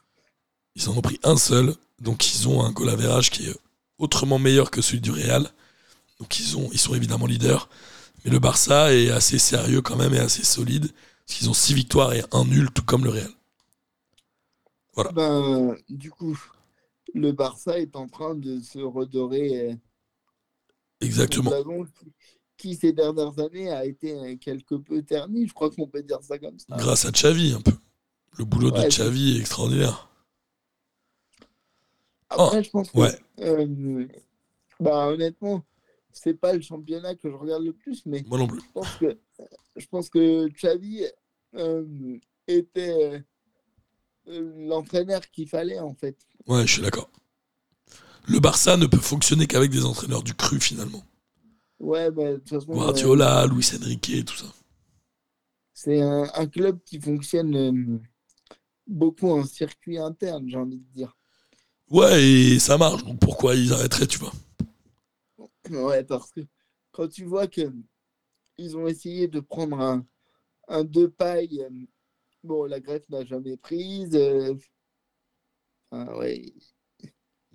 [0.75, 1.75] Ils en ont pris un seul.
[2.01, 3.57] Donc, ils ont un goal average qui est
[3.99, 5.51] autrement meilleur que celui du Real.
[6.19, 7.69] Donc, ils, ont, ils sont évidemment leaders.
[8.25, 10.91] Mais le Barça est assez sérieux quand même et assez solide.
[11.27, 13.31] Parce qu'ils ont 6 victoires et un nul, tout comme le Real.
[14.95, 15.13] Voilà.
[15.13, 16.39] Ben, du coup,
[17.13, 19.77] le Barça est en train de se redorer.
[21.01, 21.51] Exactement.
[22.57, 26.23] Qui- ces dernières années a été euh, quelque peu terni, je crois qu'on peut dire
[26.23, 26.75] ça comme ça.
[26.77, 27.73] Grâce à Xavi, un peu.
[28.39, 30.09] Le boulot de Xavi est extraordinaire.
[32.29, 33.19] Après, je pense que, Oh, Ouais.
[33.41, 34.07] euh,
[34.81, 35.65] bah, honnêtement,
[36.13, 38.61] c'est pas le championnat que je regarde le plus, mais Moi non plus.
[38.61, 39.19] je pense que,
[39.77, 41.05] je pense que Xavi
[41.55, 42.19] euh,
[42.49, 43.25] était
[44.27, 46.17] euh, l'entraîneur qu'il fallait, en fait.
[46.47, 47.11] Ouais, je suis d'accord.
[48.29, 51.03] Le Barça ne peut fonctionner qu'avec des entraîneurs du cru, finalement.
[51.79, 54.47] Ouais, bah, de toute façon, euh, Guardiola, Luis Enrique, tout ça.
[55.75, 57.99] c'est un, un club qui fonctionne euh,
[58.87, 61.17] beaucoup en circuit interne, j'ai envie de dire.
[61.91, 63.05] Ouais, et ça marche.
[63.05, 64.33] Donc pourquoi ils arrêteraient, tu vois?
[65.71, 66.41] Ouais, parce que
[66.93, 67.63] quand tu vois que
[68.59, 70.07] ils ont essayé de prendre un,
[70.69, 71.87] un deux pailles, euh,
[72.45, 74.15] bon, la Grèce n'a jamais prise.
[74.17, 74.55] euh,
[75.91, 76.53] enfin, ouais,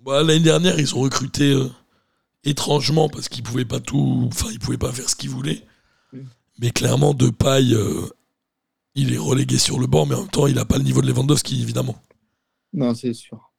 [0.04, 1.68] Bah, L'année dernière, ils ont recruté euh,
[2.44, 4.28] étrangement parce qu'ils pouvaient pas tout.
[4.32, 5.62] Enfin, ils pouvaient pas faire ce qu'ils voulaient.
[6.58, 8.02] Mais clairement, de paille, euh,
[8.94, 11.00] il est relégué sur le banc, mais en même temps, il a pas le niveau
[11.00, 11.96] de Lewandowski, évidemment.
[12.72, 13.52] non, c'est sûr.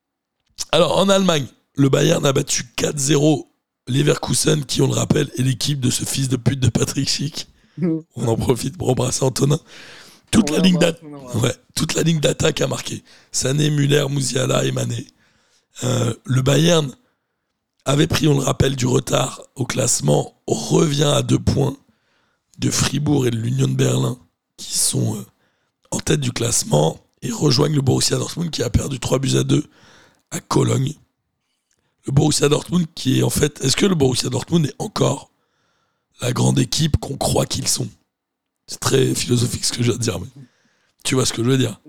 [0.71, 3.47] Alors, en Allemagne, le Bayern a battu 4-0
[3.87, 7.47] Leverkusen, qui, on le rappelle, est l'équipe de ce fils de pute de Patrick Schick.
[8.15, 9.59] On en profite pour embrasser Antonin.
[10.29, 11.01] Toute On la ligne d'attaque.
[11.03, 11.35] on l'embrasse.
[11.41, 13.03] Ouais, toute la ligne d'attaque a marqué.
[13.31, 15.07] Sané, Muller, Musiala et Mané.
[15.83, 16.95] Euh, le Bayern
[17.85, 21.75] avait pris, on le rappelle, du retard au classement, revient à deux points
[22.59, 24.17] de Fribourg et de l'Union de Berlin,
[24.57, 25.25] qui sont euh,
[25.91, 29.43] en tête du classement, et rejoignent le Borussia Dortmund, qui a perdu 3 buts à
[29.43, 29.63] 2
[30.31, 30.93] à Cologne.
[32.05, 33.63] Le Borussia Dortmund, qui est en fait.
[33.63, 35.31] Est-ce que le Borussia Dortmund est encore
[36.21, 37.87] la grande équipe qu'on croit qu'ils sont?
[38.67, 40.27] C'est très philosophique ce que je viens de dire, mais
[41.03, 41.79] tu vois ce que je veux dire.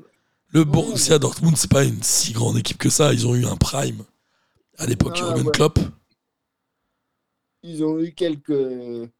[0.54, 3.12] Le Borussia Dortmund, c'est pas une si grande équipe que ça.
[3.12, 4.04] Ils ont eu un prime
[4.78, 5.52] à l'époque Ah, Jürgen ouais.
[5.52, 5.78] Klopp.
[7.64, 9.10] Ils ont eu quelques,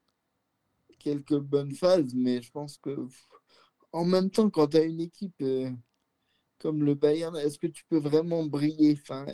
[0.99, 3.28] quelques bonnes phases, mais je pense que pff,
[3.93, 5.70] en même temps, quand tu as une équipe euh,
[6.61, 8.99] comme le Bayern, est-ce que tu peux vraiment briller?
[9.03, 9.26] Enfin,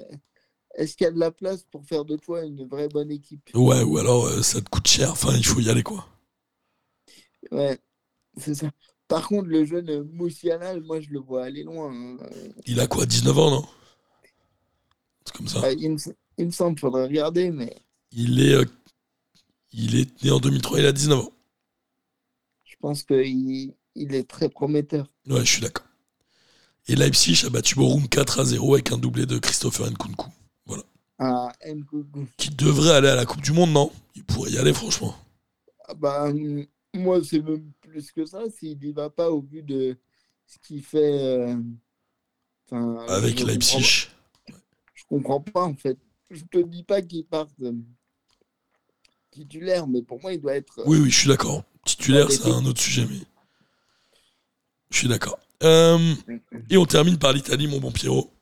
[0.77, 3.51] Est-ce qu'il y a de la place pour faire de toi une vraie bonne équipe?
[3.55, 5.13] Ouais, ou alors euh, ça te coûte cher.
[5.13, 6.05] Enfin, il faut y aller, quoi.
[7.53, 7.79] Ouais,
[8.39, 8.71] c'est ça.
[9.11, 11.93] Par contre, le jeune Moussiala, moi, je le vois aller loin.
[11.93, 12.17] hein.
[12.65, 13.65] Il a quoi, 19 ans, non?
[15.27, 15.65] C'est comme ça.
[15.65, 15.99] Euh, il, me,
[16.39, 17.77] il me semble, faudrait regarder, mais
[18.13, 18.65] Il est, euh,
[19.73, 21.33] il est né en 2003, il a 19 ans.
[22.65, 25.13] je pense qu'il il est très prometteur.
[25.29, 25.87] Ouais, je suis d'accord.
[26.89, 30.29] Et Leipzig a battu Borum 4 à 0 avec un doublé de Christopher Nkunku.
[31.19, 32.27] Ah, Nkunku.
[32.39, 33.93] Qui devrait aller à la Coupe du Monde, non?
[34.15, 35.15] Il pourrait y aller, franchement.
[35.87, 36.33] Ah bah,
[36.95, 38.49] moi, c'est même plus que ça.
[38.51, 39.99] S'il n'y va pas au vu de
[40.47, 40.99] ce qu'il fait.
[41.23, 41.57] euh,
[42.67, 43.73] enfin, Avec je Leipzig.
[43.75, 44.61] comprends-
[44.95, 45.99] Je comprends pas, en fait.
[46.31, 47.73] Je te dis pas qu'il parte euh,
[49.31, 50.79] titulaire, mais pour moi, il doit être.
[50.81, 51.65] euh, Oui, oui, je suis d'accord.
[51.85, 53.21] Titulaire, c'est un autre sujet, mais.
[54.91, 55.39] Je suis d'accord.
[55.63, 56.15] Euh,
[56.69, 58.33] et on termine par l'Italie, mon bon Pierrot.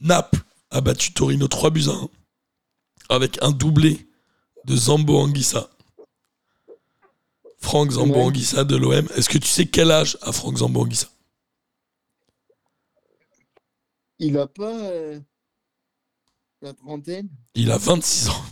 [0.00, 0.40] Naples
[0.70, 2.08] a battu Torino 3 buts à 1
[3.08, 4.08] avec un doublé
[4.64, 5.68] de Zambo Anguissa.
[7.62, 8.22] Franck Zambo Ouais.
[8.24, 9.08] Anguissa de l'OM.
[9.16, 11.06] Est-ce que tu sais quel âge a Franck Zambo Anguissa
[14.18, 15.20] Il a pas euh,
[16.60, 17.28] la trentaine?
[17.54, 18.44] Il a 26 ans.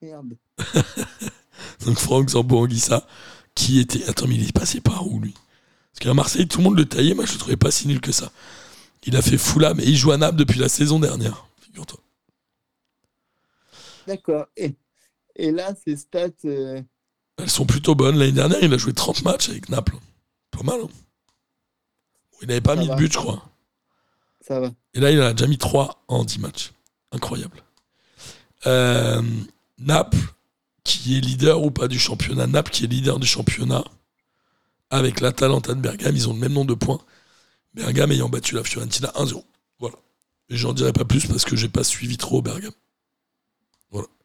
[0.00, 0.36] Merde.
[1.86, 3.06] Donc Franck Zambo Anguissa,
[3.54, 4.04] qui était.
[4.08, 5.34] Attends, mais il est passé par où lui?
[5.92, 8.00] Parce qu'à Marseille, tout le monde le taillait, moi je le trouvais pas si nul
[8.00, 8.30] que ça.
[9.04, 11.98] Il a fait Fulham et il joue à Naples depuis la saison dernière, figure-toi.
[14.06, 14.46] D'accord.
[14.56, 14.74] Et,
[15.36, 16.28] et là, ses stats.
[16.44, 16.82] euh,
[17.38, 18.18] Elles sont plutôt bonnes.
[18.18, 19.96] L'année dernière, il a joué 30 matchs avec Naples.
[20.50, 20.80] Pas mal.
[20.82, 20.88] hein
[22.42, 22.94] il n'avait pas Ça mis va.
[22.94, 23.42] de but, je crois.
[24.40, 24.72] ça va.
[24.94, 26.72] Et là, il en a déjà mis 3 en 10 matchs.
[27.12, 27.62] Incroyable.
[28.66, 29.22] Euh,
[29.78, 30.18] Naples,
[30.84, 32.46] qui est leader ou pas du championnat.
[32.46, 33.84] Naples, qui est leader du championnat.
[34.90, 37.00] Avec l'Atalanta de Bergame, ils ont le même nombre de points.
[37.74, 39.42] Bergame ayant battu la Fiorentina 1-0.
[39.78, 39.96] Voilà.
[40.50, 42.72] Et j'en dirai pas plus parce que j'ai pas suivi trop Bergame.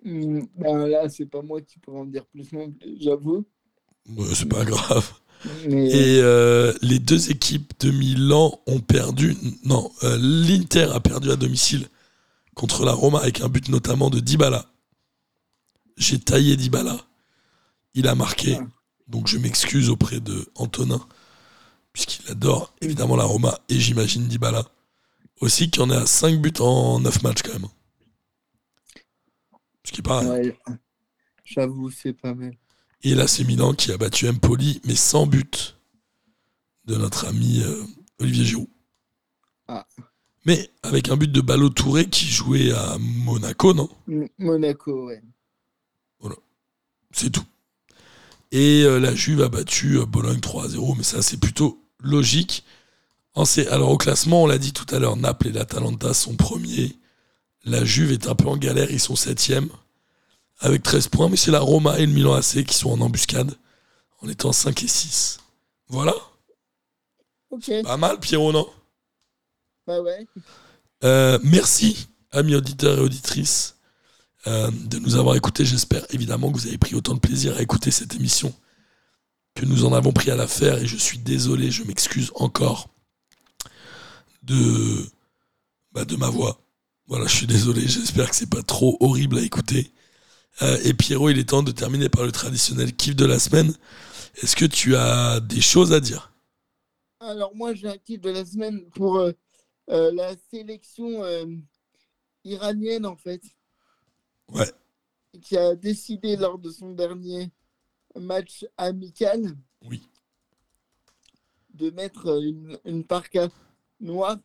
[0.05, 3.45] Hum, Ben là, c'est pas moi qui pourrais en dire plus non plus, j'avoue.
[4.33, 5.11] C'est pas grave.
[5.67, 9.35] Mais Et euh, les deux équipes de Milan ont perdu.
[9.65, 11.87] Non, euh, l'Inter a perdu à domicile
[12.55, 14.65] contre la Roma avec un but notamment de Dybala.
[15.97, 16.97] j'ai taillé Dybala.
[17.93, 18.57] Il a marqué.
[18.59, 18.65] Ah.
[19.07, 21.05] Donc je m'excuse auprès de Antonin,
[21.93, 24.63] puisqu'il adore évidemment la Roma et j'imagine Dybala.
[25.39, 27.67] Aussi qui en est à 5 buts en 9 matchs quand même.
[29.87, 30.29] Ce qui est pas rien.
[30.31, 30.57] Ouais.
[31.45, 32.51] J'avoue, c'est pas mal.
[33.03, 35.77] Et là, c'est Milan qui a battu Empoli, mais sans but
[36.83, 37.83] de notre ami euh,
[38.19, 38.67] Olivier Giroud.
[39.69, 39.87] Ah.
[40.45, 43.89] Mais avec un but de Ballot Touré qui jouait à Monaco, non?
[44.37, 45.21] Monaco, ouais.
[47.13, 47.45] C'est tout.
[48.51, 52.65] Et euh, la Juve a battu euh, Bologne 3-0, mais ça, c'est plutôt logique.
[53.35, 56.97] En Alors, au classement, on l'a dit tout à l'heure, Naples et l'Atalanta sont premiers.
[57.67, 59.69] La Juve est un peu en galère, ils sont septièmes,
[60.59, 63.53] avec 13 points, mais c'est la Roma et le Milan AC qui sont en embuscade,
[64.21, 65.39] en étant 5 et 6.
[65.89, 66.13] Voilà.
[67.49, 68.67] Ok, Pas mal, Pierrot, non?
[69.85, 70.25] Bah ouais.
[71.03, 73.75] Euh, merci, amis auditeurs et auditrices,
[74.47, 75.65] euh, de nous avoir écoutés.
[75.65, 78.53] J'espère évidemment que vous avez pris autant de plaisir à écouter cette émission
[79.55, 80.77] que nous en avons pris à la faire.
[80.77, 82.87] Et je suis désolé, je m'excuse encore
[84.43, 85.05] de,
[85.91, 86.61] bah, de ma voix.
[87.07, 87.87] Voilà, je suis désolé.
[87.87, 89.91] J'espère que c'est pas trop horrible à écouter.
[90.61, 93.73] Euh, et Pierrot, il est temps de terminer par le traditionnel kiff de la semaine.
[94.41, 96.33] Est-ce que tu as des choses à dire?
[97.19, 99.31] Alors moi, j'ai un kiff de la semaine pour euh,
[99.89, 101.21] euh, la sélection
[102.43, 103.41] iranienne, en fait,
[104.49, 104.71] Ouais.
[105.41, 107.51] qui a décidé lors de son dernier
[108.15, 110.01] match amical Oui.
[111.73, 113.49] de mettre une, une parka
[113.99, 114.37] noire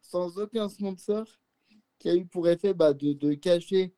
[0.00, 1.26] sans aucun sponsor
[2.04, 3.94] qui a eu pour effet bah, de, de cacher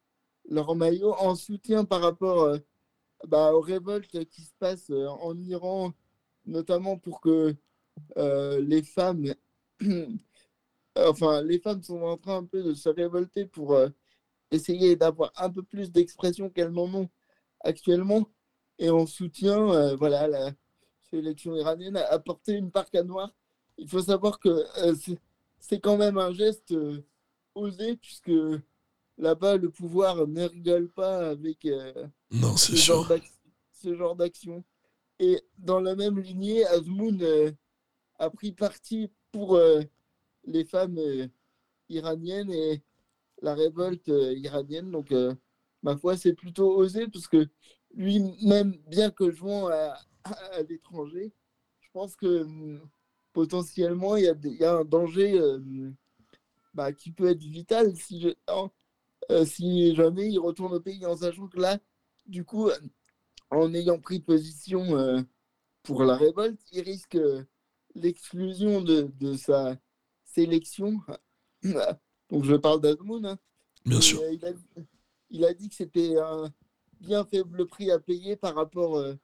[0.49, 2.59] leur maillot en soutien par rapport euh,
[3.27, 5.93] bah, aux révoltes qui se passent euh, en Iran,
[6.45, 7.57] notamment pour que
[8.17, 9.35] euh, les femmes,
[10.97, 13.77] enfin les femmes sont en train un peu de se révolter pour
[14.53, 17.11] essayer d'avoir un peu plus d'expression qu'elles n'en ont
[17.65, 18.29] actuellement.
[18.79, 20.53] Et on soutient euh, voilà, la
[21.11, 23.35] sélection iranienne a apporté une parka noire.
[23.79, 24.65] Il faut savoir que
[25.59, 26.73] c'est quand même un geste
[27.57, 28.31] osé, puisque
[29.19, 33.07] là-bas, le pouvoir ne rigole pas avec euh, Non, ce genre
[33.73, 34.65] ce d'action.
[35.19, 37.53] Et dans la même lignée, Azmoun euh,
[38.19, 39.83] a pris parti pour euh,
[40.45, 40.99] les femmes
[41.89, 42.83] iraniennes et
[43.43, 44.91] la révolte iranienne.
[44.91, 45.13] Donc,
[45.83, 47.47] ma foi, c'est plutôt osé parce que
[47.95, 51.33] lui-même, bien que jouant à, à- à l'étranger,
[51.81, 52.81] je pense que hum,
[53.33, 55.41] potentiellement, il y, a y un danger
[56.77, 58.31] bah, qui peut être vital si, je-
[59.31, 61.79] euh, si jamais il retourne au pays en sachant que là,
[62.27, 62.71] du coup,
[63.51, 65.23] en ayant pris position euh,
[65.85, 67.45] pour la révolte, il risque euh,
[67.95, 69.77] l'exclusion de, de sa
[70.25, 71.01] sélection.
[72.31, 73.27] Donc je parle d'Azmoun.
[73.27, 73.39] hein.
[73.87, 74.21] Bien Et, sûr.
[74.23, 74.53] euh, il, a,
[75.31, 76.53] il a dit que c'était un
[77.01, 79.15] bien faible prix à payer par rapport euh,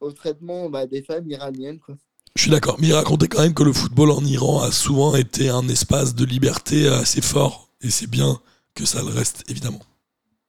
[0.00, 1.80] au traitement bah, des femmes iraniennes.
[1.80, 1.96] Quoi.
[2.36, 5.16] Je suis d'accord, mais il racontait quand même que le football en Iran a souvent
[5.16, 8.40] été un espace de liberté assez fort, et c'est bien
[8.74, 9.80] que ça le reste, évidemment.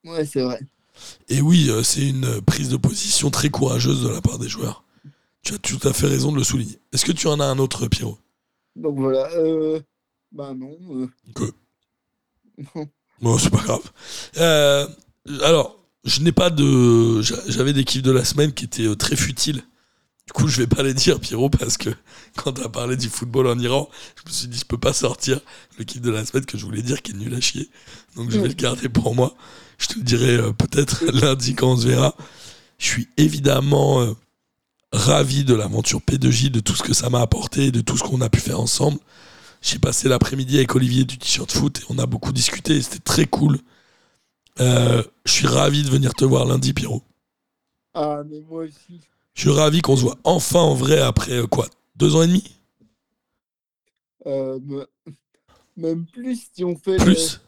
[0.04, 0.60] Ouais, c'est vrai.
[1.30, 4.84] Et oui, euh, c'est une prise de position très courageuse de la part des joueurs.
[5.44, 6.78] Tu as tout à fait raison de le souligner.
[6.92, 8.18] Est-ce que tu en as un autre, Pierrot?
[8.76, 9.30] Donc voilà.
[9.36, 9.80] Euh,
[10.32, 10.78] bah non.
[10.92, 11.44] euh, Que
[12.76, 12.88] non.
[13.22, 13.82] Bon, c'est pas grave.
[14.38, 14.88] Euh,
[15.42, 17.22] alors, je n'ai pas de.
[17.22, 19.64] j'a- J'avais des kiffs de la semaine qui étaient très futiles.
[20.28, 21.90] Du coup, je vais pas les dire, Pierrot, parce que
[22.36, 24.94] quand tu as parlé du football en Iran, je me suis dit, je peux pas
[24.94, 25.40] sortir
[25.80, 27.70] le kiff de la semaine que je voulais dire qui est nul à chier.
[28.16, 29.34] Donc, je vais le garder pour moi.
[29.78, 32.14] Je te le dirai euh, peut-être lundi quand on se verra.
[32.78, 34.14] Je suis évidemment euh,
[34.92, 38.22] ravi de l'aventure P2J, de tout ce que ça m'a apporté, de tout ce qu'on
[38.22, 39.00] a pu faire ensemble.
[39.62, 43.00] J'ai passé l'après-midi avec Olivier du t-shirt foot et on a beaucoup discuté et c'était
[43.00, 43.60] très cool.
[44.60, 47.04] Euh, je suis ravi de venir te voir lundi, Pierrot.
[47.94, 49.02] Ah, mais moi aussi.
[49.38, 52.28] Je suis ravi qu'on se voit enfin en vrai après euh, quoi Deux ans et
[52.28, 52.44] demi?
[54.26, 54.88] Euh, me-
[55.76, 57.40] même plus si on fait Plus?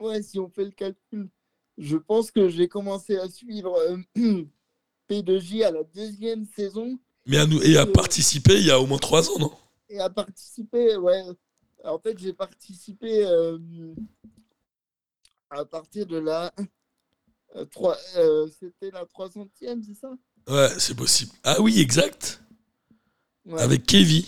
[0.00, 0.06] Le...
[0.06, 1.28] ouais, si on fait le calcul.
[1.76, 3.98] Je pense que j'ai commencé à suivre euh,
[5.10, 6.98] P2J à la deuxième saison.
[7.26, 9.52] Mais à nous, et à participer il y a au moins trois ans, non?
[9.90, 11.22] Et à participer, ouais.
[11.84, 13.58] En fait, j'ai participé euh,
[15.50, 16.50] à partir de la
[17.56, 17.66] euh,
[18.16, 20.16] euh, c'était la 300e, c'est ça?
[20.48, 21.32] Ouais, c'est possible.
[21.44, 22.42] Ah oui, exact.
[23.46, 24.24] Ouais, Avec Kevin.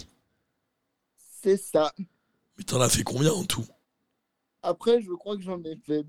[1.43, 1.93] c'est ça.
[2.57, 3.65] Mais t'en as fait combien en tout?
[4.63, 6.05] Après, je crois que j'en ai fait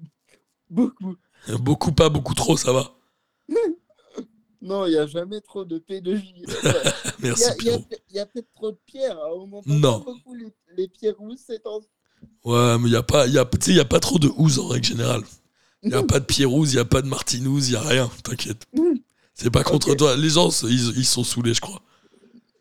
[0.69, 1.15] beaucoup.
[1.59, 2.93] Beaucoup, pas beaucoup trop, ça va.
[4.61, 6.23] Non, il n'y a jamais trop de P2J.
[7.19, 7.65] Il y Merci, il
[8.15, 9.17] y a- peut-être trop de pierres.
[9.19, 9.61] hein.
[9.65, 9.99] Non.
[9.99, 10.47] beaucoup les,
[10.77, 11.81] les pierres rousses ces temps.
[12.45, 14.29] Ouais, mais il n'y a, pas- y a, tu sais, y a pas trop de
[14.37, 15.23] ouz en règle générale.
[15.81, 17.81] Il n'y a pas de Pierrouz, il n'y a pas de Martinouz, il n'y a
[17.81, 18.65] rien, t'inquiète.
[19.33, 20.15] C'est pas contre toi.
[20.15, 21.81] Les gens, ils, ils sont saoulés, je crois.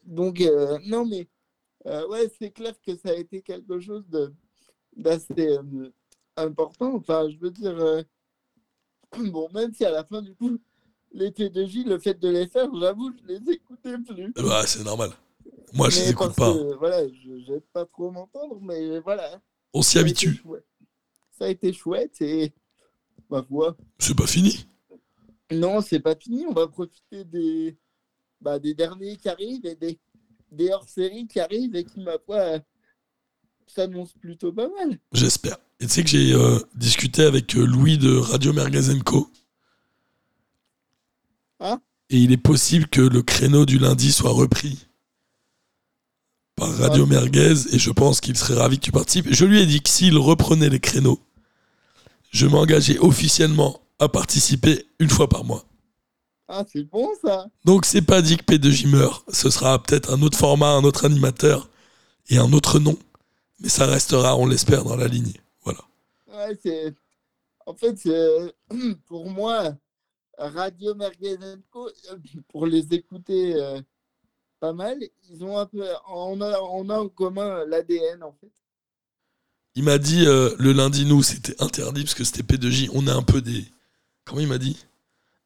[0.05, 1.29] Donc, euh, non, mais
[1.87, 4.33] euh, ouais, c'est clair que ça a été quelque chose de
[4.97, 5.91] d'assez euh,
[6.37, 6.95] important.
[6.95, 8.03] Enfin, je veux dire, euh,
[9.31, 10.59] bon, même si à la fin, du coup,
[11.13, 14.33] les T2J, le fait de les faire, j'avoue, je les écoutais plus.
[14.35, 15.11] Bah, c'est normal.
[15.75, 16.53] Moi, je Mais les écoute pas.
[16.53, 19.41] que, voilà, je n'aime pas trop m'entendre, mais voilà.
[19.73, 20.43] On s'y habitue.
[21.39, 22.53] Ça a été chouette et
[23.31, 23.77] ma foi.
[23.99, 24.67] C'est pas fini.
[25.53, 26.47] Non, c'est pas fini.
[26.47, 27.77] On va profiter des,
[28.41, 29.99] bah, des derniers qui arrivent et des,
[30.51, 32.59] des hors-séries qui arrivent et qui, ma foi,
[33.67, 34.99] s'annoncent plutôt pas mal.
[35.13, 35.57] J'espère.
[35.81, 39.31] Et tu sais que j'ai euh, discuté avec euh, Louis de Radio Mergazenco.
[41.59, 41.79] Ah.
[42.11, 44.87] Et il est possible que le créneau du lundi soit repris
[46.57, 47.11] par Radio Ah.
[47.11, 49.29] Merguez et je pense qu'il serait ravi que tu participes.
[49.31, 51.21] Je lui ai dit que s'il reprenait les créneaux,
[52.31, 55.65] je m'engageais officiellement à participer une fois par mois.
[56.49, 57.47] Ah, c'est bon ça.
[57.65, 59.25] Donc c'est pas dit que P2J meurt.
[59.33, 61.71] Ce sera peut-être un autre format, un autre animateur
[62.29, 62.99] et un autre nom.
[63.61, 65.33] Mais ça restera, on l'espère, dans la ligne.
[65.65, 65.79] Voilà.
[66.27, 66.95] Ouais, c'est...
[67.65, 68.55] En fait, c'est-
[69.07, 69.77] pour moi,
[70.37, 72.17] Radio Merguezenco, euh,
[72.49, 73.81] pour les écouter euh,
[74.59, 74.99] pas mal,
[75.31, 78.51] ils ont un peu, on a, on a en commun l'ADN en fait.
[79.75, 82.91] Il m'a dit euh, le lundi, nous, c'était interdit parce que c'était P2J.
[82.93, 83.65] On est un peu des.
[84.25, 84.77] Comment il m'a dit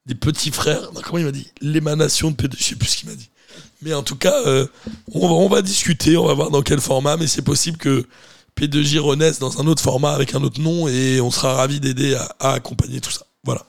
[0.07, 0.93] Des petits frères.
[0.93, 2.57] Non, comment il m'a dit L'émanation de P2J.
[2.59, 3.31] Je sais plus ce qu'il m'a dit.
[3.83, 4.67] Mais en tout cas, euh,
[5.13, 7.17] on, va, on va discuter, on va voir dans quel format.
[7.17, 8.07] Mais c'est possible que
[8.57, 12.15] P2J renaisse dans un autre format avec un autre nom et on sera ravis d'aider
[12.15, 13.27] à, à accompagner tout ça.
[13.45, 13.67] Voilà.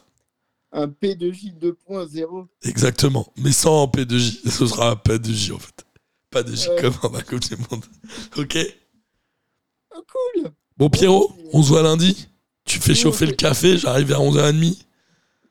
[0.73, 2.45] Un P2J 2.0.
[2.63, 3.31] Exactement.
[3.37, 4.49] Mais sans P2J.
[4.49, 5.85] Ce sera P2J en fait.
[6.29, 6.81] Pas de J Ouais.
[6.81, 7.85] comme en Coupe du Monde.
[8.35, 8.57] Ok
[9.95, 10.51] Oh, cool.
[10.77, 12.27] Bon, Pierrot, on se voit lundi.
[12.65, 14.77] Tu fais chauffer le café, j'arrive vers 11h30.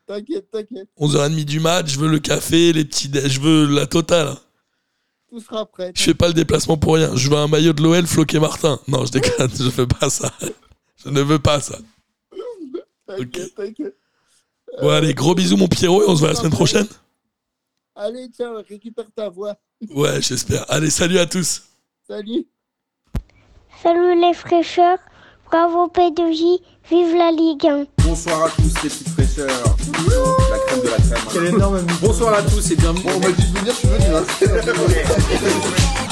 [0.07, 0.87] T'inquiète, t'inquiète.
[0.97, 4.35] 11h30 du match, je veux le café, les petits je veux la totale.
[5.29, 5.91] Tout sera prêt.
[5.93, 7.13] Je fais pas le déplacement pour rien.
[7.15, 8.79] Je veux un maillot de l'OL floqué Martin.
[8.87, 10.31] Non, je déconne, je fais pas ça.
[11.03, 11.77] Je ne veux pas ça.
[13.05, 13.97] T'inquiète, t'inquiète.
[14.81, 16.87] Bon, allez, gros bisous, mon Pierrot, et on se voit la semaine prochaine.
[17.95, 19.55] Allez, ciao, récupère ta voix.
[19.89, 20.65] Ouais, j'espère.
[20.71, 21.63] Allez, salut à tous.
[22.07, 22.45] Salut.
[23.83, 24.99] Salut les fraîcheurs,
[25.45, 27.85] bravo P2J, vive la Ligue 1.
[28.05, 31.27] Bonsoir à tous les petites La crème de la crème.
[31.31, 33.03] Quel énorme Bonsoir à tous et bienvenue.
[33.03, 36.06] Bon, on m'a dit de venir, tu veux, tu vas.